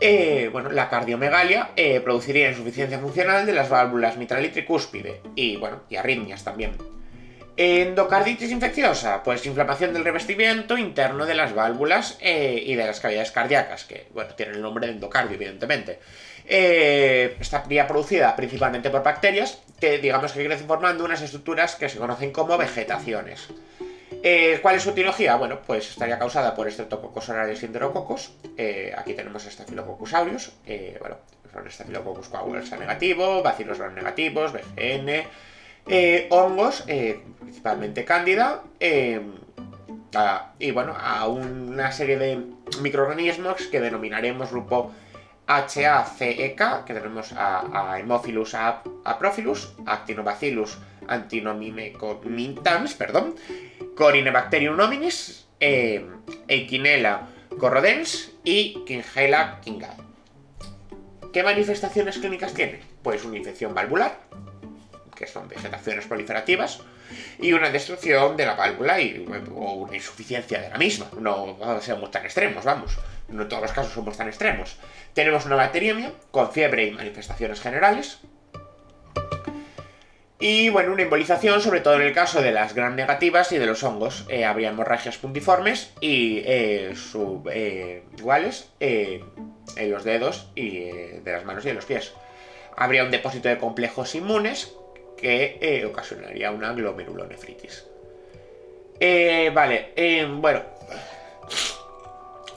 Eh, 0.00 0.48
bueno, 0.50 0.70
la 0.70 0.88
cardiomegalia 0.88 1.72
eh, 1.76 2.00
produciría 2.00 2.48
insuficiencia 2.48 2.98
funcional 2.98 3.44
de 3.44 3.52
las 3.52 3.68
válvulas 3.68 4.16
mitral 4.16 4.42
y 4.46 4.48
tricúspide 4.48 5.20
y, 5.34 5.56
bueno, 5.56 5.82
y 5.90 5.96
arritmias 5.96 6.42
también. 6.42 6.72
Endocarditis 7.58 8.50
infecciosa, 8.50 9.22
pues 9.22 9.44
inflamación 9.44 9.92
del 9.92 10.04
revestimiento 10.04 10.78
interno 10.78 11.26
de 11.26 11.34
las 11.34 11.54
válvulas 11.54 12.16
y 12.22 12.74
de 12.74 12.86
las 12.86 13.00
cavidades 13.00 13.32
cardíacas, 13.32 13.84
que, 13.84 14.06
bueno, 14.14 14.34
tienen 14.34 14.54
el 14.54 14.62
nombre 14.62 14.86
de 14.86 14.94
endocardio, 14.94 15.34
evidentemente. 15.34 15.98
estaría 16.46 17.86
producida 17.86 18.34
principalmente 18.34 18.88
por 18.88 19.02
bacterias 19.02 19.60
que, 19.78 19.98
digamos 19.98 20.32
que 20.32 20.46
crecen 20.46 20.66
formando 20.66 21.04
unas 21.04 21.20
estructuras 21.20 21.74
que 21.74 21.90
se 21.90 21.98
conocen 21.98 22.32
como 22.32 22.56
vegetaciones. 22.56 23.48
Eh, 24.22 24.58
¿Cuál 24.60 24.76
es 24.76 24.82
su 24.82 24.90
etiología? 24.90 25.36
Bueno, 25.36 25.60
pues 25.66 25.88
estaría 25.90 26.18
causada 26.18 26.54
por 26.54 26.68
estreptococos 26.68 27.28
orales 27.30 27.62
y 27.62 27.66
enterococos. 27.66 28.32
Eh, 28.56 28.92
aquí 28.96 29.14
tenemos 29.14 29.44
Staphylococcus 29.44 30.12
aureus. 30.12 30.52
Eh, 30.66 30.98
bueno, 31.00 31.16
son 31.52 31.70
Staphylococcus 31.70 32.28
coagulosa 32.28 32.76
negativo, 32.76 33.42
bacilos 33.42 33.78
gram 33.78 33.94
negativos, 33.94 34.52
BGN, 34.52 35.24
hongos, 36.30 36.84
principalmente 37.40 38.04
cándida, 38.04 38.62
y 40.58 40.70
bueno, 40.70 40.94
a 40.98 41.26
una 41.26 41.90
serie 41.90 42.18
de 42.18 42.44
microorganismos 42.82 43.62
que 43.68 43.80
denominaremos 43.80 44.50
grupo 44.50 44.92
HACEK, 45.46 46.84
que 46.84 46.94
tenemos 46.94 47.32
a, 47.32 47.92
a 47.94 47.98
Hemophilus 47.98 48.54
aprophilus, 48.54 49.72
Actinobacillus 49.86 50.78
antinomimecomintans, 51.08 52.94
perdón, 52.94 53.34
Corynebacterium 54.00 54.78
nominis, 54.78 55.46
eh, 55.60 56.02
corrodens 57.58 58.32
y 58.42 58.82
Kingella 58.86 59.60
kingai. 59.60 59.90
¿Qué 61.34 61.42
manifestaciones 61.42 62.16
clínicas 62.16 62.54
tiene? 62.54 62.80
Pues 63.02 63.26
una 63.26 63.36
infección 63.36 63.74
valvular, 63.74 64.18
que 65.14 65.26
son 65.26 65.48
vegetaciones 65.48 66.06
proliferativas, 66.06 66.80
y 67.40 67.52
una 67.52 67.68
destrucción 67.68 68.38
de 68.38 68.46
la 68.46 68.54
válvula 68.54 69.02
y, 69.02 69.22
o 69.54 69.72
una 69.74 69.94
insuficiencia 69.94 70.62
de 70.62 70.70
la 70.70 70.78
misma. 70.78 71.10
No 71.20 71.58
seamos 71.82 72.10
tan 72.10 72.24
extremos, 72.24 72.64
vamos. 72.64 72.96
No 73.28 73.48
todos 73.48 73.64
los 73.64 73.72
casos 73.72 73.92
somos 73.92 74.16
tan 74.16 74.28
extremos. 74.28 74.78
Tenemos 75.12 75.44
una 75.44 75.56
bacteriemia 75.56 76.14
con 76.30 76.50
fiebre 76.50 76.86
y 76.86 76.90
manifestaciones 76.92 77.60
generales, 77.60 78.20
y 80.42 80.70
bueno, 80.70 80.94
una 80.94 81.02
embolización, 81.02 81.60
sobre 81.60 81.82
todo 81.82 81.96
en 81.96 82.02
el 82.02 82.14
caso 82.14 82.40
de 82.40 82.50
las 82.50 82.74
gran 82.74 82.96
negativas 82.96 83.52
y 83.52 83.58
de 83.58 83.66
los 83.66 83.82
hongos. 83.82 84.24
Eh, 84.30 84.46
habría 84.46 84.70
hemorragias 84.70 85.18
puntiformes 85.18 85.92
y 86.00 86.38
eh, 86.46 86.94
eh 87.52 88.02
iguales 88.16 88.70
eh, 88.80 89.22
en 89.76 89.90
los 89.90 90.02
dedos 90.02 90.50
y 90.54 90.80
de 90.80 91.32
las 91.32 91.44
manos 91.44 91.62
y 91.66 91.68
de 91.68 91.74
los 91.74 91.84
pies. 91.84 92.14
Habría 92.74 93.04
un 93.04 93.10
depósito 93.10 93.50
de 93.50 93.58
complejos 93.58 94.14
inmunes 94.14 94.72
que 95.18 95.86
ocasionaría 95.86 96.50
una 96.50 96.72
glomerulonefritis. 96.72 97.84
vale, 99.52 100.26
bueno. 100.36 100.62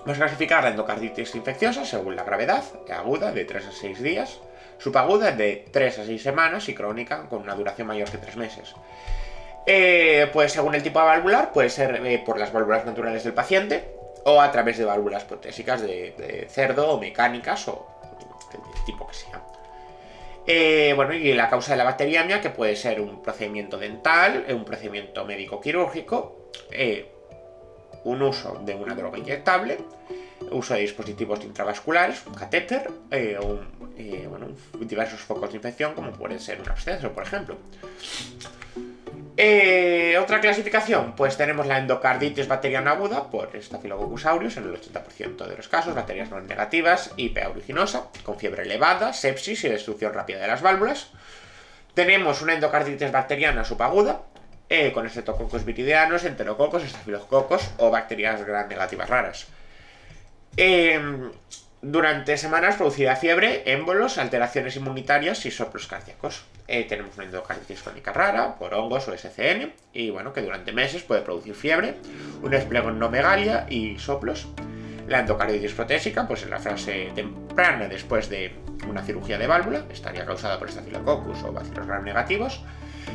Vamos 0.05 0.17
a 0.17 0.21
clasificar 0.21 0.63
la 0.63 0.69
endocarditis 0.69 1.35
infecciosa 1.35 1.85
según 1.85 2.15
la 2.15 2.23
gravedad 2.23 2.63
aguda 2.93 3.33
de 3.33 3.43
3 3.43 3.67
a 3.67 3.71
6 3.71 4.01
días 4.01 4.39
Subaguda 4.83 5.29
es 5.29 5.37
de 5.37 5.65
3 5.71 5.99
a 5.99 6.05
6 6.05 6.21
semanas 6.21 6.67
y 6.67 6.75
crónica 6.75 7.25
con 7.29 7.41
una 7.41 7.55
duración 7.55 7.87
mayor 7.87 8.11
que 8.11 8.17
3 8.17 8.35
meses. 8.35 8.75
Eh, 9.65 10.29
pues 10.33 10.51
según 10.51 10.75
el 10.75 10.83
tipo 10.83 10.99
de 10.99 11.05
valvular, 11.05 11.53
puede 11.53 11.69
ser 11.69 12.05
eh, 12.05 12.21
por 12.25 12.37
las 12.37 12.51
válvulas 12.51 12.85
naturales 12.85 13.23
del 13.23 13.31
paciente 13.31 13.95
o 14.25 14.41
a 14.41 14.51
través 14.51 14.77
de 14.77 14.83
válvulas 14.83 15.23
protésicas 15.23 15.81
de, 15.81 16.47
cerdo 16.49 16.89
o 16.89 16.99
mecánicas 16.99 17.65
o 17.69 17.87
del 18.51 18.85
tipo 18.85 19.07
que 19.07 19.13
sea. 19.13 19.41
Eh, 20.45 20.91
bueno, 20.97 21.13
y 21.13 21.31
la 21.31 21.49
causa 21.49 21.71
de 21.71 21.77
la 21.77 21.85
bacteriemia, 21.85 22.41
que 22.41 22.49
puede 22.49 22.75
ser 22.75 22.99
un 22.99 23.21
procedimiento 23.21 23.77
dental, 23.77 24.45
un 24.49 24.65
procedimiento 24.65 25.23
médico-quirúrgico, 25.23 26.49
un 28.03 28.21
uso 28.21 28.59
de 28.65 28.75
una 28.75 28.95
droga 28.95 29.17
inyectable, 29.17 29.77
uso 30.53 30.74
de 30.74 30.81
dispositivos 30.81 31.43
intravasculares, 31.43 32.24
catéter, 32.38 32.89
eh, 33.12 33.38
eh, 33.98 34.29
diversos 34.79 35.19
focos 35.19 35.50
de 35.50 35.57
infección, 35.57 35.93
como 35.93 36.12
puede 36.12 36.39
ser 36.39 36.62
un 36.62 36.69
absceso, 36.69 37.12
por 37.12 37.24
ejemplo. 37.24 37.57
Eh, 39.36 40.15
otra 40.22 40.39
clasificación, 40.39 41.15
pues 41.15 41.38
tenemos 41.38 41.65
la 41.65 41.79
endocarditis 41.79 42.48
bacteriana 42.48 42.91
aguda 42.91 43.31
por 43.31 43.50
Staphylococcus 43.60 44.27
aureus 44.27 44.57
en 44.57 44.65
el 44.65 44.79
80% 44.79 45.48
de 45.48 45.57
los 45.57 45.67
casos, 45.67 45.95
bacterias 45.95 46.29
no 46.29 46.39
negativas, 46.39 47.12
IP 47.17 47.39
originosa, 47.50 48.10
con 48.24 48.38
fiebre 48.38 48.62
elevada, 48.62 49.12
sepsis 49.12 49.63
y 49.63 49.69
destrucción 49.69 50.13
rápida 50.13 50.39
de 50.39 50.48
las 50.48 50.62
válvulas. 50.62 51.10
Tenemos 51.95 52.41
una 52.43 52.53
endocarditis 52.53 53.12
bacteriana 53.12 53.65
subaguda, 53.65 54.22
con 54.93 55.05
estreptococos 55.05 55.65
viridianos, 55.65 56.25
enterococos, 56.25 56.83
estafilococos 56.83 57.69
o 57.77 57.91
bacterias 57.91 58.43
gram 58.43 58.67
negativas 58.67 59.07
raras. 59.07 59.48
Em, 60.55 61.31
durante 61.81 62.38
semanas 62.38 62.75
producida 62.75 63.15
fiebre, 63.15 63.63
émbolos, 63.65 64.17
alteraciones 64.17 64.75
inmunitarias 64.75 65.45
y 65.45 65.51
soplos 65.51 65.88
cardíacos. 65.88 66.45
Eh, 66.67 66.86
tenemos 66.86 67.15
una 67.15 67.25
endocarditis 67.25 67.81
crónica 67.81 68.13
rara 68.13 68.55
por 68.55 68.74
hongos 68.74 69.07
o 69.07 69.13
SCN 69.13 69.74
y 69.91 70.10
bueno, 70.10 70.31
que 70.31 70.41
durante 70.41 70.72
meses 70.72 71.03
puede 71.03 71.22
producir 71.22 71.55
fiebre, 71.55 71.95
un 72.41 72.51
despliegue 72.51 72.88
en 72.88 73.00
megalia 73.00 73.65
y 73.69 74.00
soplos. 74.00 74.48
La 75.07 75.19
endocarditis 75.19 75.74
protésica, 75.74 76.25
pues 76.27 76.43
en 76.43 76.51
la 76.51 76.60
fase 76.60 77.12
temprana 77.13 77.89
después 77.89 78.29
de 78.29 78.53
una 78.88 79.03
cirugía 79.03 79.38
de 79.38 79.48
válvula, 79.48 79.83
estaría 79.91 80.25
causada 80.25 80.60
por 80.60 80.72
Staphylococcus 80.72 81.43
o 81.43 81.51
bacilos 81.51 81.86
gram 81.86 82.05
negativos. 82.05 82.62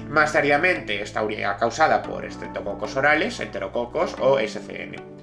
Más 0.09 0.33
tardíamente 0.33 1.00
estaría 1.00 1.57
causada 1.57 2.02
por 2.02 2.26
estreptococos 2.26 2.97
orales, 2.97 3.40
enterococos 3.40 4.14
o 4.21 4.38
SCN. 4.38 5.17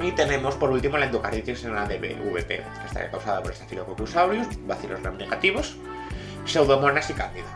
Y 0.00 0.12
tenemos 0.12 0.54
por 0.56 0.70
último 0.70 0.98
la 0.98 1.06
endocarditis 1.06 1.64
en 1.64 1.74
la 1.74 1.84
DVP, 1.84 2.46
que 2.46 2.86
está 2.86 3.10
causada 3.10 3.42
por 3.42 3.54
Staphylococcus 3.54 4.16
aureus, 4.16 4.46
bacilos 4.66 5.00
gram 5.00 5.16
negativos, 5.16 5.76
pseudomonas 6.44 7.08
y 7.10 7.12
cándida. 7.14 7.46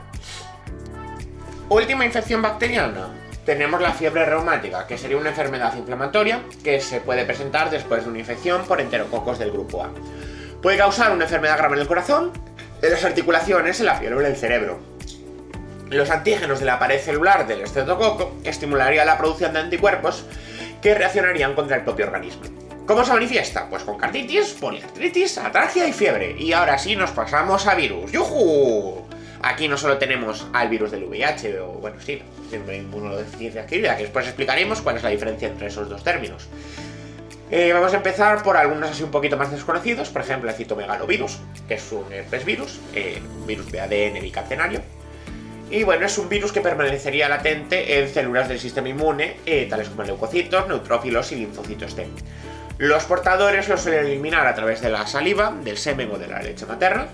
Última 1.68 2.04
infección 2.04 2.42
bacteriana. 2.42 3.08
Tenemos 3.44 3.80
la 3.80 3.92
fiebre 3.92 4.24
reumática, 4.24 4.86
que 4.86 4.98
sería 4.98 5.16
una 5.16 5.30
enfermedad 5.30 5.76
inflamatoria 5.76 6.42
que 6.64 6.80
se 6.80 7.00
puede 7.00 7.24
presentar 7.24 7.70
después 7.70 8.04
de 8.04 8.10
una 8.10 8.18
infección 8.18 8.64
por 8.66 8.80
enterococos 8.80 9.38
del 9.38 9.52
grupo 9.52 9.84
A. 9.84 9.90
Puede 10.62 10.78
causar 10.78 11.12
una 11.12 11.24
enfermedad 11.24 11.58
grave 11.58 11.74
en 11.74 11.82
el 11.82 11.86
corazón, 11.86 12.32
en 12.82 12.90
las 12.90 13.04
articulaciones, 13.04 13.80
en 13.80 13.86
la 13.86 13.96
fiebre 13.96 14.24
del 14.24 14.36
cerebro. 14.36 14.80
Los 15.90 16.10
antígenos 16.10 16.58
de 16.58 16.66
la 16.66 16.80
pared 16.80 17.00
celular 17.00 17.46
del 17.46 17.60
estreptococo 17.60 18.34
estimularían 18.42 19.06
la 19.06 19.16
producción 19.16 19.52
de 19.52 19.60
anticuerpos 19.60 20.24
que 20.80 20.94
reaccionarían 20.94 21.54
contra 21.54 21.76
el 21.76 21.82
propio 21.82 22.06
organismo. 22.06 22.42
¿Cómo 22.86 23.04
se 23.04 23.12
manifiesta? 23.12 23.68
Pues 23.68 23.82
con 23.82 23.98
carditis, 23.98 24.52
poliartritis, 24.60 25.38
atragia 25.38 25.88
y 25.88 25.92
fiebre. 25.92 26.36
Y 26.38 26.52
ahora 26.52 26.78
sí 26.78 26.94
nos 26.94 27.10
pasamos 27.10 27.66
a 27.66 27.74
virus. 27.74 28.12
¡Yujú! 28.12 29.04
Aquí 29.42 29.66
no 29.66 29.76
solo 29.76 29.98
tenemos 29.98 30.46
al 30.52 30.68
virus 30.68 30.92
del 30.92 31.04
VIH, 31.04 31.60
o 31.60 31.66
bueno, 31.72 31.96
sí, 32.00 32.22
síndrome 32.48 32.78
inmunodeficiencia 32.78 33.62
adquirida, 33.62 33.96
que 33.96 34.04
después 34.04 34.26
explicaremos 34.26 34.80
cuál 34.80 34.96
es 34.96 35.02
la 35.02 35.10
diferencia 35.10 35.48
entre 35.48 35.66
esos 35.66 35.88
dos 35.88 36.02
términos. 36.04 36.48
Eh, 37.50 37.72
vamos 37.72 37.92
a 37.92 37.98
empezar 37.98 38.42
por 38.42 38.56
algunos 38.56 38.90
así 38.90 39.04
un 39.04 39.10
poquito 39.12 39.36
más 39.36 39.52
desconocidos, 39.52 40.08
por 40.08 40.22
ejemplo 40.22 40.50
el 40.50 40.56
citomegalovirus, 40.56 41.38
que 41.68 41.74
es 41.74 41.92
un 41.92 42.12
herpes 42.12 42.44
virus, 42.44 42.80
eh, 42.92 43.22
virus 43.46 43.70
de 43.70 43.80
ADN 43.80 44.20
bicatenario, 44.20 44.80
y 45.70 45.82
bueno, 45.82 46.06
es 46.06 46.16
un 46.18 46.28
virus 46.28 46.52
que 46.52 46.60
permanecería 46.60 47.28
latente 47.28 47.98
en 47.98 48.08
células 48.08 48.48
del 48.48 48.60
sistema 48.60 48.88
inmune, 48.88 49.38
eh, 49.46 49.66
tales 49.68 49.88
como 49.88 50.04
leucocitos, 50.04 50.68
neutrófilos 50.68 51.32
y 51.32 51.36
linfocitos 51.36 51.96
T. 51.96 52.06
Los 52.78 53.04
portadores 53.04 53.68
los 53.68 53.80
suelen 53.80 54.06
eliminar 54.06 54.46
a 54.46 54.54
través 54.54 54.80
de 54.80 54.90
la 54.90 55.06
saliva, 55.06 55.52
del 55.64 55.76
semen 55.76 56.10
o 56.12 56.18
de 56.18 56.28
la 56.28 56.40
leche 56.40 56.66
materna. 56.66 57.08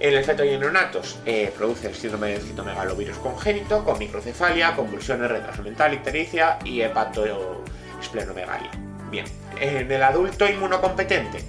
En 0.00 0.14
el 0.14 0.24
feto 0.24 0.44
y 0.44 0.50
en 0.50 0.60
neonatos 0.60 1.18
eh, 1.24 1.50
produce 1.56 1.88
el 1.88 1.94
síndrome 1.94 2.28
del 2.28 2.42
citomegalovirus 2.42 3.16
congénito, 3.18 3.84
con 3.84 3.98
microcefalia, 3.98 4.76
convulsiones, 4.76 5.30
retraso 5.30 5.62
mental, 5.62 5.94
ictericia 5.94 6.58
y 6.64 6.82
hepatoesplenomegalia. 6.82 8.70
Bien, 9.10 9.24
en 9.60 9.90
el 9.90 10.02
adulto 10.02 10.46
inmunocompetente, 10.48 11.42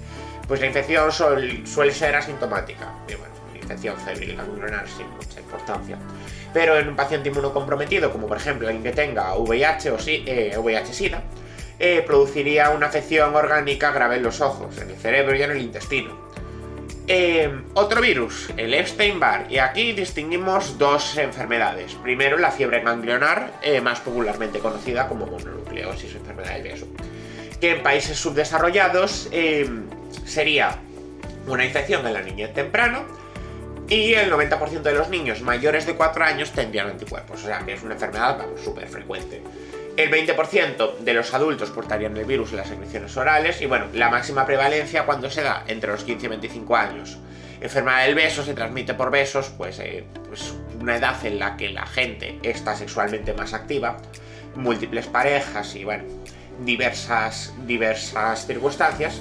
pues 0.48 0.60
la 0.60 0.66
infección 0.66 1.12
suele 1.12 1.92
ser 1.92 2.16
asintomática. 2.16 2.92
Y 3.08 3.14
bueno, 3.14 3.29
infección 3.70 3.96
febril 3.98 4.36
ganglionar 4.36 4.88
sin 4.88 5.08
mucha 5.10 5.40
importancia. 5.40 5.96
Pero 6.52 6.76
en 6.76 6.88
un 6.88 6.96
paciente 6.96 7.28
inmunocomprometido, 7.28 8.10
como 8.10 8.26
por 8.26 8.36
ejemplo 8.36 8.66
alguien 8.66 8.82
que 8.82 8.92
tenga 8.92 9.36
VIH 9.36 9.90
o 9.90 9.96
VIH-Sida, 10.62 11.22
eh, 11.78 12.02
produciría 12.06 12.70
una 12.70 12.86
afección 12.86 13.34
orgánica 13.34 13.92
grave 13.92 14.16
en 14.16 14.22
los 14.22 14.40
ojos, 14.40 14.76
en 14.78 14.90
el 14.90 14.96
cerebro 14.96 15.36
y 15.36 15.42
en 15.42 15.50
el 15.52 15.62
intestino. 15.62 16.30
Eh, 17.06 17.50
otro 17.74 18.00
virus, 18.00 18.50
el 18.56 18.74
Epstein-Barr, 18.74 19.50
y 19.50 19.58
aquí 19.58 19.92
distinguimos 19.92 20.78
dos 20.78 21.16
enfermedades. 21.16 21.94
Primero, 21.94 22.38
la 22.38 22.52
fiebre 22.52 22.80
ganglionar, 22.80 23.52
eh, 23.62 23.80
más 23.80 24.00
popularmente 24.00 24.60
conocida 24.60 25.08
como 25.08 25.26
mononucleosis 25.26 26.14
o 26.14 26.18
enfermedad 26.18 26.54
del 26.54 26.62
beso, 26.62 26.86
que 27.60 27.72
en 27.72 27.82
países 27.82 28.16
subdesarrollados 28.16 29.28
sería 30.24 30.78
una 31.46 31.64
infección 31.64 32.06
en 32.06 32.12
la 32.12 32.22
niñez 32.22 32.52
temprano 32.52 33.19
y 33.90 34.14
el 34.14 34.30
90% 34.30 34.82
de 34.82 34.94
los 34.94 35.08
niños 35.08 35.42
mayores 35.42 35.84
de 35.84 35.96
4 35.96 36.24
años 36.24 36.52
tendrían 36.52 36.86
anticuerpos, 36.86 37.42
o 37.42 37.46
sea 37.46 37.58
que 37.58 37.74
es 37.74 37.82
una 37.82 37.94
enfermedad 37.94 38.38
súper 38.64 38.86
frecuente. 38.86 39.42
El 39.96 40.10
20% 40.10 40.98
de 40.98 41.12
los 41.12 41.34
adultos 41.34 41.70
portarían 41.70 42.16
el 42.16 42.24
virus 42.24 42.52
en 42.52 42.58
las 42.58 42.68
secreciones 42.68 43.16
orales 43.16 43.60
y 43.60 43.66
bueno, 43.66 43.86
la 43.92 44.08
máxima 44.08 44.46
prevalencia 44.46 45.04
cuando 45.04 45.28
se 45.28 45.42
da 45.42 45.64
entre 45.66 45.90
los 45.90 46.04
15 46.04 46.24
y 46.24 46.28
25 46.28 46.76
años. 46.76 47.18
Enfermedad 47.60 48.06
del 48.06 48.14
beso 48.14 48.44
se 48.44 48.54
transmite 48.54 48.94
por 48.94 49.10
besos, 49.10 49.50
pues, 49.58 49.80
eh, 49.80 50.04
pues 50.28 50.54
una 50.80 50.96
edad 50.96 51.22
en 51.26 51.40
la 51.40 51.56
que 51.56 51.68
la 51.70 51.84
gente 51.84 52.38
está 52.44 52.76
sexualmente 52.76 53.34
más 53.34 53.52
activa, 53.52 53.96
múltiples 54.54 55.08
parejas 55.08 55.74
y 55.74 55.84
bueno, 55.84 56.04
diversas, 56.64 57.52
diversas 57.66 58.46
circunstancias 58.46 59.20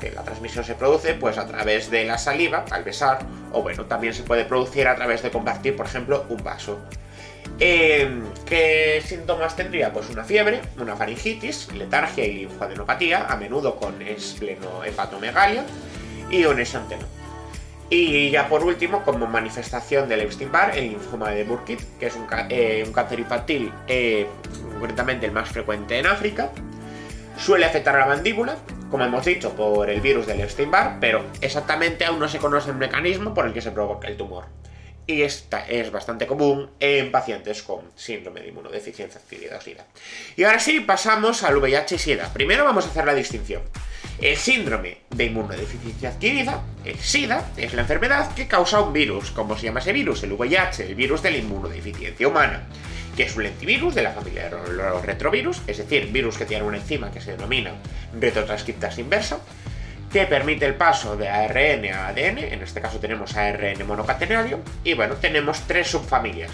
que 0.00 0.10
la 0.10 0.22
transmisión 0.22 0.64
se 0.64 0.74
produce 0.74 1.14
pues 1.14 1.38
a 1.38 1.46
través 1.46 1.90
de 1.90 2.04
la 2.04 2.18
saliva, 2.18 2.64
al 2.70 2.84
besar, 2.84 3.20
o 3.52 3.62
bueno, 3.62 3.84
también 3.84 4.14
se 4.14 4.22
puede 4.22 4.44
producir 4.44 4.88
a 4.88 4.96
través 4.96 5.22
de 5.22 5.30
compartir, 5.30 5.76
por 5.76 5.86
ejemplo, 5.86 6.24
un 6.28 6.42
vaso. 6.42 6.80
Em, 7.58 8.24
¿Qué 8.46 9.02
síntomas 9.04 9.54
tendría? 9.54 9.92
Pues 9.92 10.10
una 10.10 10.24
fiebre, 10.24 10.60
una 10.78 10.96
faringitis, 10.96 11.72
letargia 11.72 12.24
y 12.24 12.32
linfadenopatía, 12.32 13.26
a 13.26 13.36
menudo 13.36 13.76
con 13.76 14.02
esplenohepatomegalia 14.02 15.64
y 16.30 16.44
un 16.44 16.58
exanteno. 16.58 17.04
Y 17.90 18.30
ya 18.30 18.48
por 18.48 18.64
último, 18.64 19.04
como 19.04 19.26
manifestación 19.26 20.08
del 20.08 20.22
Epstein-Barr, 20.22 20.76
el 20.76 20.88
linfoma 20.88 21.30
de 21.30 21.44
Burkitt, 21.44 21.80
que 22.00 22.06
es 22.06 22.16
un, 22.16 22.26
eh, 22.48 22.90
cáncer 22.92 23.20
infantil, 23.20 23.72
eh, 23.86 24.26
concretamente 24.72 25.26
el 25.26 25.32
más 25.32 25.50
frecuente 25.50 25.98
en 25.98 26.06
África, 26.06 26.50
suele 27.36 27.66
afectar 27.66 27.94
a 27.96 28.00
la 28.00 28.06
mandíbula, 28.06 28.56
como 28.94 29.06
hemos 29.06 29.24
dicho, 29.24 29.56
por 29.56 29.90
el 29.90 30.00
virus 30.00 30.24
del 30.24 30.40
Epstein-Barr, 30.42 30.98
pero 31.00 31.24
exactamente 31.40 32.04
aún 32.04 32.20
no 32.20 32.28
se 32.28 32.38
conoce 32.38 32.70
el 32.70 32.76
mecanismo 32.76 33.34
por 33.34 33.44
el 33.44 33.52
que 33.52 33.60
se 33.60 33.72
provoca 33.72 34.06
el 34.06 34.16
tumor. 34.16 34.44
Y 35.04 35.22
esta 35.22 35.66
es 35.66 35.90
bastante 35.90 36.28
común 36.28 36.70
en 36.78 37.10
pacientes 37.10 37.64
con 37.64 37.90
síndrome 37.96 38.42
de 38.42 38.50
inmunodeficiencia 38.50 39.20
adquirida 39.20 39.56
o 39.56 39.60
SIDA. 39.60 39.84
Y 40.36 40.44
ahora 40.44 40.60
sí, 40.60 40.78
pasamos 40.78 41.42
al 41.42 41.56
VIH 41.56 41.96
y 41.96 41.98
SIDA. 41.98 42.32
Primero 42.32 42.64
vamos 42.64 42.86
a 42.86 42.90
hacer 42.90 43.04
la 43.04 43.14
distinción. 43.14 43.62
El 44.20 44.36
síndrome 44.36 44.98
de 45.10 45.24
inmunodeficiencia 45.24 46.10
adquirida, 46.10 46.62
el 46.84 46.96
SIDA, 46.96 47.50
es 47.56 47.74
la 47.74 47.82
enfermedad 47.82 48.32
que 48.36 48.46
causa 48.46 48.80
un 48.80 48.92
virus. 48.92 49.32
¿Cómo 49.32 49.58
se 49.58 49.64
llama 49.64 49.80
ese 49.80 49.92
virus? 49.92 50.22
El 50.22 50.34
VIH, 50.34 50.86
el 50.86 50.94
virus 50.94 51.20
de 51.20 51.32
la 51.32 51.38
inmunodeficiencia 51.38 52.28
humana 52.28 52.68
que 53.16 53.24
es 53.24 53.36
un 53.36 53.44
lentivirus 53.44 53.94
de 53.94 54.02
la 54.02 54.12
familia 54.12 54.50
de 54.50 54.72
los 54.72 55.04
retrovirus, 55.04 55.62
es 55.66 55.78
decir, 55.78 56.10
virus 56.12 56.36
que 56.36 56.44
tiene 56.44 56.64
una 56.64 56.78
enzima 56.78 57.10
que 57.10 57.20
se 57.20 57.32
denomina 57.32 57.72
retrotranscriptase 58.18 59.00
inversa, 59.00 59.38
que 60.12 60.26
permite 60.26 60.64
el 60.64 60.74
paso 60.74 61.16
de 61.16 61.28
ARN 61.28 61.92
a 61.92 62.08
ADN, 62.08 62.38
en 62.38 62.62
este 62.62 62.80
caso 62.80 62.98
tenemos 62.98 63.36
ARN 63.36 63.86
monocatenario, 63.86 64.60
y 64.84 64.94
bueno, 64.94 65.16
tenemos 65.16 65.62
tres 65.66 65.88
subfamilias. 65.88 66.52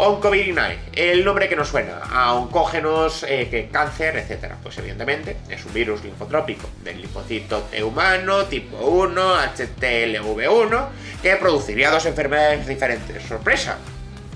Oncovirinae, 0.00 0.78
el 0.94 1.24
nombre 1.24 1.48
que 1.48 1.56
nos 1.56 1.68
suena, 1.68 1.98
a 2.12 2.34
oncógenos, 2.34 3.24
eh, 3.24 3.48
que 3.50 3.68
cáncer, 3.68 4.16
etc. 4.16 4.54
Pues 4.62 4.78
evidentemente 4.78 5.38
es 5.48 5.64
un 5.64 5.74
virus 5.74 6.04
linfotrópico 6.04 6.68
del 6.84 7.00
linfocito 7.00 7.62
T 7.62 7.82
humano, 7.82 8.44
tipo 8.44 8.76
1, 8.76 9.36
HTLV1, 9.56 10.86
que 11.20 11.34
produciría 11.36 11.90
dos 11.90 12.06
enfermedades 12.06 12.68
diferentes. 12.68 13.24
¡Sorpresa! 13.24 13.76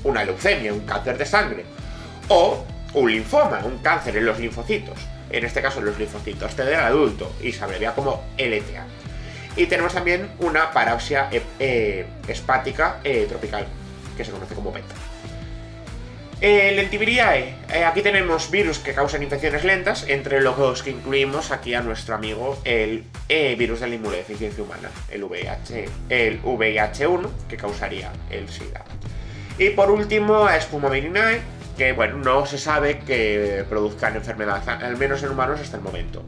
Una 0.04 0.24
leucemia, 0.24 0.72
un 0.72 0.80
cáncer 0.80 1.18
de 1.18 1.26
sangre, 1.26 1.64
o 2.28 2.64
un 2.94 3.10
linfoma, 3.10 3.60
un 3.64 3.78
cáncer 3.78 4.16
en 4.16 4.26
los 4.26 4.38
linfocitos, 4.38 4.98
en 5.30 5.44
este 5.44 5.62
caso 5.62 5.80
los 5.80 5.98
linfocitos 5.98 6.54
T 6.54 6.64
del 6.64 6.80
adulto, 6.80 7.32
y 7.42 7.52
se 7.52 7.64
abrevia 7.64 7.94
como 7.94 8.22
LTA. 8.36 8.86
Y 9.56 9.66
tenemos 9.66 9.92
también 9.92 10.30
una 10.38 10.70
parapsia 10.70 11.28
eh, 11.30 11.42
eh, 11.58 12.06
espática 12.26 13.00
eh, 13.04 13.26
tropical, 13.28 13.66
que 14.16 14.24
se 14.24 14.30
conoce 14.30 14.54
como 14.54 14.72
PETA. 14.72 14.94
El 16.40 16.74
Lentiviriae, 16.74 17.54
aquí 17.86 18.00
tenemos 18.00 18.50
virus 18.50 18.80
que 18.80 18.94
causan 18.94 19.22
infecciones 19.22 19.62
lentas, 19.62 20.04
entre 20.08 20.40
los 20.40 20.82
que 20.82 20.90
incluimos 20.90 21.52
aquí 21.52 21.72
a 21.74 21.82
nuestro 21.82 22.16
amigo 22.16 22.58
el 22.64 23.04
virus 23.28 23.78
de 23.78 23.86
la 23.86 23.94
inmunodeficiencia 23.94 24.64
humana, 24.64 24.90
el 25.08 25.22
VIH, 25.22 25.88
el 26.08 26.42
VIH1, 26.42 27.30
que 27.48 27.56
causaría 27.56 28.10
el 28.28 28.48
SIDA. 28.48 28.84
Y 29.58 29.70
por 29.70 29.90
último, 29.90 30.46
a 30.46 30.60
Spumavirinae, 30.60 31.40
que 31.76 31.92
bueno, 31.92 32.18
no 32.18 32.46
se 32.46 32.58
sabe 32.58 33.00
que 33.00 33.64
produzcan 33.68 34.16
enfermedad, 34.16 34.66
al 34.68 34.96
menos 34.96 35.22
en 35.22 35.30
humanos 35.30 35.60
hasta 35.60 35.76
el 35.76 35.82
momento. 35.82 36.24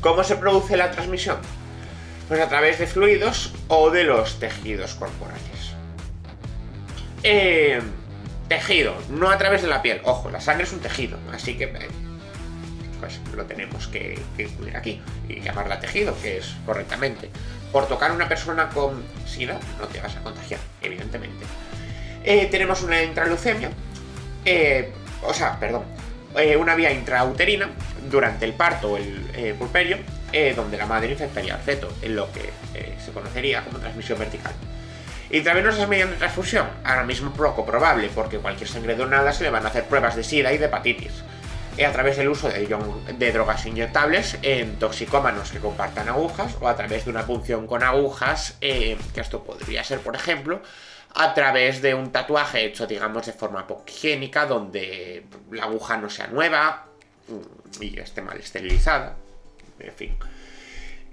¿Cómo 0.00 0.22
se 0.22 0.36
produce 0.36 0.76
la 0.76 0.90
transmisión? 0.90 1.38
Pues 2.28 2.40
a 2.40 2.48
través 2.48 2.78
de 2.78 2.86
fluidos 2.86 3.52
o 3.68 3.90
de 3.90 4.04
los 4.04 4.38
tejidos 4.38 4.94
corporales. 4.94 5.74
Eh, 7.22 7.80
tejido, 8.48 8.94
no 9.10 9.30
a 9.30 9.38
través 9.38 9.62
de 9.62 9.68
la 9.68 9.82
piel. 9.82 10.00
Ojo, 10.04 10.30
la 10.30 10.40
sangre 10.40 10.64
es 10.64 10.72
un 10.72 10.80
tejido, 10.80 11.18
así 11.32 11.56
que 11.56 11.64
eh, 11.64 11.88
pues 13.00 13.20
lo 13.34 13.44
tenemos 13.44 13.88
que, 13.88 14.18
incluir 14.38 14.76
aquí 14.76 15.00
y 15.28 15.40
llamarla 15.40 15.80
tejido, 15.80 16.14
que 16.22 16.38
es 16.38 16.54
correctamente. 16.64 17.30
Por 17.72 17.88
tocar 17.88 18.10
a 18.10 18.14
una 18.14 18.28
persona 18.28 18.68
con 18.68 19.04
SIDA 19.26 19.58
no 19.80 19.86
te 19.88 20.00
vas 20.00 20.16
a 20.16 20.20
contagiar, 20.20 20.60
evidentemente. 20.82 21.44
Eh, 22.26 22.48
tenemos 22.50 22.82
una 22.82 23.00
intraleucemia, 23.04 23.70
eh, 24.44 24.92
o 25.22 25.32
sea, 25.32 25.60
perdón, 25.60 25.84
eh, 26.36 26.56
una 26.56 26.74
vía 26.74 26.90
intrauterina 26.90 27.70
durante 28.10 28.44
el 28.44 28.52
parto 28.52 28.94
o 28.94 28.96
el 28.96 29.54
pulperio, 29.56 29.98
donde 30.56 30.76
la 30.76 30.84
madre 30.86 31.12
infectaría 31.12 31.54
al 31.54 31.62
feto, 31.62 31.88
en 32.02 32.14
lo 32.14 32.30
que 32.30 32.52
se 33.02 33.10
conocería 33.12 33.64
como 33.64 33.78
transmisión 33.78 34.18
vertical. 34.18 34.52
Intravenosas 35.30 35.88
mediante 35.88 36.16
transfusión, 36.16 36.66
ahora 36.84 37.04
mismo 37.04 37.32
poco 37.32 37.64
probable, 37.64 38.10
porque 38.14 38.38
cualquier 38.38 38.68
sangre 38.68 38.96
donada 38.96 39.32
se 39.32 39.44
le 39.44 39.50
van 39.50 39.64
a 39.64 39.68
hacer 39.68 39.84
pruebas 39.84 40.14
de 40.14 40.24
SIDA 40.24 40.52
y 40.52 40.58
de 40.58 40.66
hepatitis. 40.66 41.22
a 41.84 41.92
través 41.92 42.16
del 42.16 42.28
uso 42.28 42.50
de, 42.50 43.32
drogas 43.32 43.64
inyectables 43.66 44.36
en 44.42 44.78
toxicómanos 44.78 45.52
que 45.52 45.58
compartan 45.58 46.08
agujas 46.08 46.56
o 46.60 46.68
a 46.68 46.76
través 46.76 47.04
de 47.04 47.12
una 47.12 47.24
punción 47.24 47.66
con 47.66 47.82
agujas, 47.82 48.56
que 48.60 48.98
esto 49.16 49.42
podría 49.42 49.84
ser, 49.84 50.00
por 50.00 50.16
ejemplo, 50.16 50.60
a 51.16 51.32
través 51.32 51.80
de 51.80 51.94
un 51.94 52.12
tatuaje 52.12 52.66
hecho, 52.66 52.86
digamos, 52.86 53.24
de 53.24 53.32
forma 53.32 53.66
poco 53.66 53.84
higiénica, 53.88 54.44
donde 54.44 55.24
la 55.50 55.64
aguja 55.64 55.96
no 55.96 56.10
sea 56.10 56.26
nueva 56.26 56.86
mm, 57.28 57.82
y 57.82 57.98
esté 57.98 58.20
mal 58.20 58.38
esterilizada. 58.38 59.16
En 59.78 59.92
fin. 59.92 60.16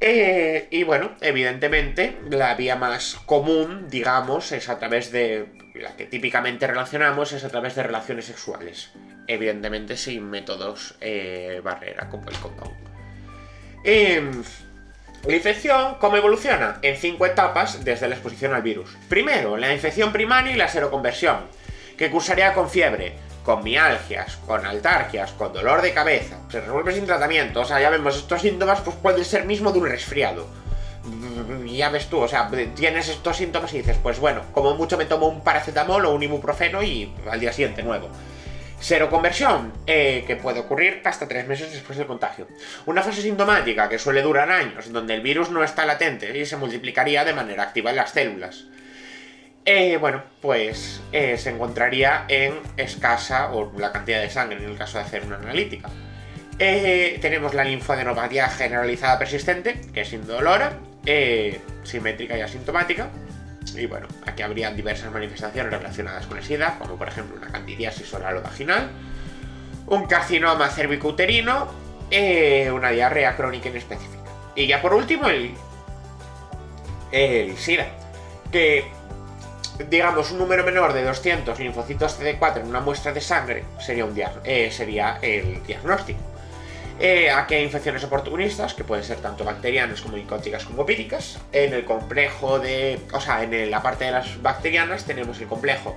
Eh, 0.01 0.67
y 0.71 0.83
bueno, 0.83 1.11
evidentemente, 1.21 2.17
la 2.29 2.53
vía 2.55 2.75
más 2.75 3.15
común, 3.25 3.87
digamos, 3.89 4.51
es 4.51 4.67
a 4.67 4.77
través 4.77 5.11
de. 5.11 5.45
La 5.75 5.95
que 5.95 6.05
típicamente 6.05 6.67
relacionamos 6.67 7.31
es 7.31 7.45
a 7.45 7.49
través 7.49 7.75
de 7.75 7.83
relaciones 7.83 8.25
sexuales. 8.25 8.91
Evidentemente, 9.27 9.95
sin 9.95 10.29
métodos 10.29 10.95
eh, 10.99 11.61
barrera 11.63 12.09
como 12.09 12.29
el 12.29 12.37
condón. 12.37 12.73
Eh, 13.85 14.31
la 15.25 15.35
infección, 15.35 15.95
¿cómo 15.99 16.17
evoluciona? 16.17 16.79
En 16.81 16.97
cinco 16.97 17.25
etapas 17.25 17.85
desde 17.85 18.09
la 18.09 18.15
exposición 18.15 18.53
al 18.53 18.61
virus. 18.61 18.97
Primero, 19.07 19.55
la 19.55 19.73
infección 19.73 20.11
primaria 20.11 20.51
y 20.51 20.57
la 20.57 20.67
seroconversión, 20.67 21.37
que 21.97 22.11
cursaría 22.11 22.53
con 22.53 22.69
fiebre, 22.69 23.13
con 23.45 23.63
mialgias, 23.63 24.35
con 24.45 24.65
altarquias, 24.65 25.31
con 25.31 25.53
dolor 25.53 25.81
de 25.81 25.93
cabeza. 25.93 26.39
Se 26.49 26.59
resuelve 26.59 26.93
sin 26.93 27.05
tratamiento, 27.05 27.61
o 27.61 27.65
sea, 27.65 27.79
ya 27.79 27.89
vemos, 27.89 28.17
estos 28.17 28.41
síntomas 28.41 28.81
pues 28.81 28.97
pueden 28.97 29.23
ser 29.23 29.45
mismo 29.45 29.71
de 29.71 29.79
un 29.79 29.87
resfriado. 29.87 30.45
Ya 31.67 31.89
ves 31.89 32.07
tú, 32.07 32.19
o 32.19 32.27
sea, 32.27 32.49
tienes 32.75 33.07
estos 33.07 33.37
síntomas 33.37 33.73
y 33.73 33.77
dices, 33.77 33.97
pues 34.03 34.19
bueno, 34.19 34.41
como 34.53 34.75
mucho 34.75 34.97
me 34.97 35.05
tomo 35.05 35.27
un 35.27 35.41
paracetamol 35.41 36.05
o 36.05 36.13
un 36.13 36.23
ibuprofeno 36.23 36.83
y 36.83 37.13
al 37.31 37.39
día 37.39 37.53
siguiente 37.53 37.81
nuevo. 37.81 38.09
Seroconversión, 38.83 39.71
eh, 39.87 40.25
que 40.27 40.35
puede 40.35 40.59
ocurrir 40.59 41.01
hasta 41.05 41.25
tres 41.25 41.47
meses 41.47 41.71
después 41.71 41.97
del 41.97 42.05
contagio. 42.05 42.49
Una 42.85 43.01
fase 43.01 43.21
sintomática 43.21 43.87
que 43.87 43.97
suele 43.97 44.21
durar 44.21 44.51
años, 44.51 44.91
donde 44.91 45.13
el 45.15 45.21
virus 45.21 45.49
no 45.51 45.63
está 45.63 45.85
latente 45.85 46.37
y 46.37 46.45
se 46.45 46.57
multiplicaría 46.57 47.23
de 47.23 47.33
manera 47.33 47.63
activa 47.63 47.91
en 47.91 47.95
las 47.95 48.11
células. 48.11 48.65
Eh, 49.63 49.95
bueno, 49.95 50.21
pues 50.41 51.01
eh, 51.13 51.37
se 51.37 51.51
encontraría 51.51 52.25
en 52.27 52.55
escasa 52.75 53.53
o 53.53 53.71
la 53.79 53.93
cantidad 53.93 54.19
de 54.19 54.29
sangre 54.29 54.57
en 54.57 54.71
el 54.71 54.77
caso 54.77 54.97
de 54.97 55.05
hacer 55.05 55.23
una 55.23 55.37
analítica. 55.37 55.89
Eh, 56.59 57.19
tenemos 57.21 57.53
la 57.53 57.63
linfadenopatía 57.63 58.49
generalizada 58.49 59.17
persistente, 59.17 59.79
que 59.93 60.01
es 60.01 60.11
indolora, 60.11 60.73
simétrica 61.83 62.37
y 62.37 62.41
asintomática. 62.41 63.07
Y 63.75 63.85
bueno, 63.85 64.07
aquí 64.25 64.43
habrían 64.43 64.75
diversas 64.75 65.11
manifestaciones 65.11 65.71
relacionadas 65.71 66.25
con 66.27 66.37
el 66.37 66.43
SIDA, 66.43 66.77
como 66.77 66.95
por 66.95 67.07
ejemplo 67.07 67.37
una 67.37 67.47
candidiasis 67.47 68.13
oral 68.13 68.37
o 68.37 68.41
vaginal, 68.41 68.89
un 69.87 70.05
carcinoma 70.05 70.69
cervicuterino, 70.69 71.67
eh, 72.11 72.69
una 72.71 72.89
diarrea 72.89 73.35
crónica 73.35 73.69
inespecífica. 73.69 74.23
Y 74.55 74.67
ya 74.67 74.81
por 74.81 74.93
último, 74.93 75.27
el, 75.27 75.53
el 77.11 77.57
SIDA, 77.57 77.87
que 78.51 78.85
digamos 79.89 80.31
un 80.31 80.37
número 80.37 80.63
menor 80.63 80.93
de 80.93 81.03
200 81.03 81.57
linfocitos 81.59 82.19
CD4 82.19 82.61
en 82.61 82.67
una 82.67 82.79
muestra 82.79 83.11
de 83.11 83.21
sangre 83.21 83.63
sería, 83.79 84.05
un 84.05 84.13
eh, 84.43 84.69
sería 84.71 85.17
el 85.21 85.63
diagnóstico. 85.63 86.19
Eh, 86.99 87.29
aquí 87.31 87.55
hay 87.55 87.63
infecciones 87.63 88.03
oportunistas, 88.03 88.73
que 88.73 88.83
pueden 88.83 89.03
ser 89.03 89.17
tanto 89.17 89.43
bacterianas 89.43 90.01
como 90.01 90.17
micóticas 90.17 90.63
como 90.65 90.85
píricas. 90.85 91.39
En 91.51 91.73
el 91.73 91.85
complejo 91.85 92.59
de. 92.59 92.99
O 93.11 93.19
sea, 93.19 93.43
en 93.43 93.71
la 93.71 93.81
parte 93.81 94.05
de 94.05 94.11
las 94.11 94.41
bacterianas 94.41 95.05
tenemos 95.05 95.39
el 95.41 95.47
complejo 95.47 95.95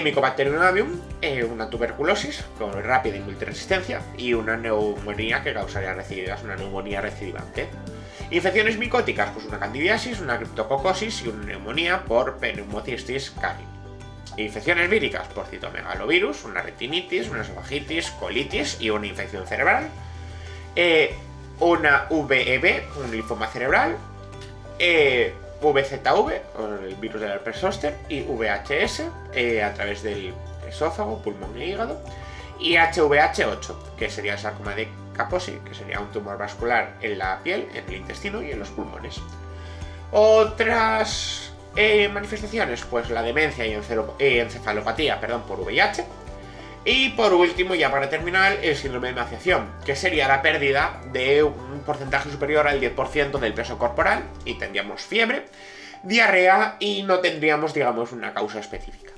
Mycobacterium 0.00 0.62
avium, 0.62 1.00
eh, 1.20 1.44
una 1.44 1.68
tuberculosis 1.68 2.42
con 2.56 2.72
rápida 2.82 3.16
y 3.16 3.20
multiresistencia 3.20 4.00
y 4.16 4.32
una 4.32 4.56
neumonía 4.56 5.42
que 5.42 5.52
causaría 5.52 5.92
recidivas, 5.92 6.42
una 6.42 6.56
neumonía 6.56 7.02
recidivante. 7.02 7.68
Infecciones 8.30 8.78
micóticas, 8.78 9.30
pues 9.30 9.44
una 9.44 9.58
candidiasis, 9.58 10.20
una 10.20 10.38
criptococosis 10.38 11.22
y 11.22 11.28
una 11.28 11.44
neumonía 11.44 12.04
por 12.04 12.38
pneumocystis 12.38 13.32
cari. 13.38 13.64
Infecciones 14.38 14.88
víricas 14.88 15.28
por 15.28 15.46
citomegalovirus, 15.46 16.44
una 16.44 16.62
retinitis, 16.62 17.28
una 17.28 17.42
esofagitis, 17.42 18.12
colitis 18.12 18.80
y 18.80 18.88
una 18.88 19.06
infección 19.06 19.46
cerebral. 19.46 19.90
Eh, 20.74 21.14
una 21.60 22.06
VEB, 22.10 22.82
un 23.02 23.10
linfoma 23.10 23.46
cerebral. 23.48 23.96
Eh, 24.78 25.34
VZV, 25.62 26.32
el 26.88 26.96
virus 26.96 27.20
del 27.20 27.30
herpes 27.30 27.58
zóster, 27.58 27.96
y 28.08 28.22
VHS 28.22 29.04
eh, 29.32 29.62
a 29.62 29.72
través 29.74 30.02
del 30.02 30.34
esófago, 30.68 31.22
pulmón 31.22 31.56
e 31.56 31.66
hígado, 31.66 32.00
y 32.58 32.74
HVH8, 32.74 33.96
que 33.96 34.10
sería 34.10 34.32
el 34.32 34.38
sarcoma 34.38 34.74
de 34.74 34.88
Kaposi, 35.16 35.58
que 35.64 35.74
sería 35.74 36.00
un 36.00 36.10
tumor 36.10 36.38
vascular 36.38 36.94
en 37.00 37.18
la 37.18 37.40
piel, 37.42 37.68
en 37.74 37.84
el 37.86 37.94
intestino 37.94 38.42
y 38.42 38.50
en 38.50 38.58
los 38.58 38.70
pulmones. 38.70 39.20
Otras 40.10 41.52
eh, 41.76 42.08
manifestaciones, 42.08 42.82
pues 42.84 43.08
la 43.10 43.22
demencia 43.22 43.66
y 43.66 43.72
encefalopatía 44.18 45.20
perdón, 45.20 45.42
por 45.42 45.60
VIH, 45.60 46.04
y 46.84 47.10
por 47.10 47.32
último, 47.32 47.74
ya 47.74 47.90
para 47.90 48.08
terminar, 48.08 48.58
el 48.62 48.76
síndrome 48.76 49.08
de 49.08 49.12
emaciación, 49.12 49.70
que 49.84 49.94
sería 49.94 50.26
la 50.26 50.42
pérdida 50.42 51.00
de 51.12 51.42
un 51.42 51.82
porcentaje 51.86 52.30
superior 52.30 52.66
al 52.66 52.80
10% 52.80 53.38
del 53.38 53.54
peso 53.54 53.78
corporal 53.78 54.24
y 54.44 54.54
tendríamos 54.54 55.02
fiebre, 55.02 55.46
diarrea 56.02 56.76
y 56.80 57.04
no 57.04 57.20
tendríamos, 57.20 57.72
digamos, 57.72 58.12
una 58.12 58.34
causa 58.34 58.58
específica. 58.58 59.12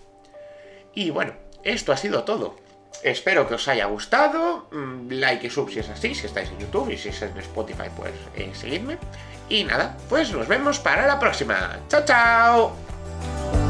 Y 0.94 1.10
bueno, 1.10 1.32
esto 1.62 1.92
ha 1.92 1.96
sido 1.96 2.24
todo. 2.24 2.56
Espero 3.02 3.48
que 3.48 3.54
os 3.54 3.66
haya 3.68 3.86
gustado. 3.86 4.68
Mm, 4.70 5.08
like 5.10 5.46
y 5.46 5.50
sub 5.50 5.70
si 5.70 5.80
es 5.80 5.88
así, 5.88 6.14
si 6.14 6.26
estáis 6.26 6.50
en 6.50 6.58
YouTube 6.58 6.90
y 6.90 6.98
si 6.98 7.08
es 7.08 7.22
en 7.22 7.36
Spotify, 7.38 7.88
pues 7.96 8.12
eh, 8.36 8.50
seguidme. 8.54 8.98
Y 9.48 9.64
nada, 9.64 9.96
pues 10.08 10.32
nos 10.32 10.46
vemos 10.48 10.78
para 10.78 11.06
la 11.06 11.18
próxima. 11.18 11.78
¡Chao, 11.88 12.04
chao! 12.04 13.63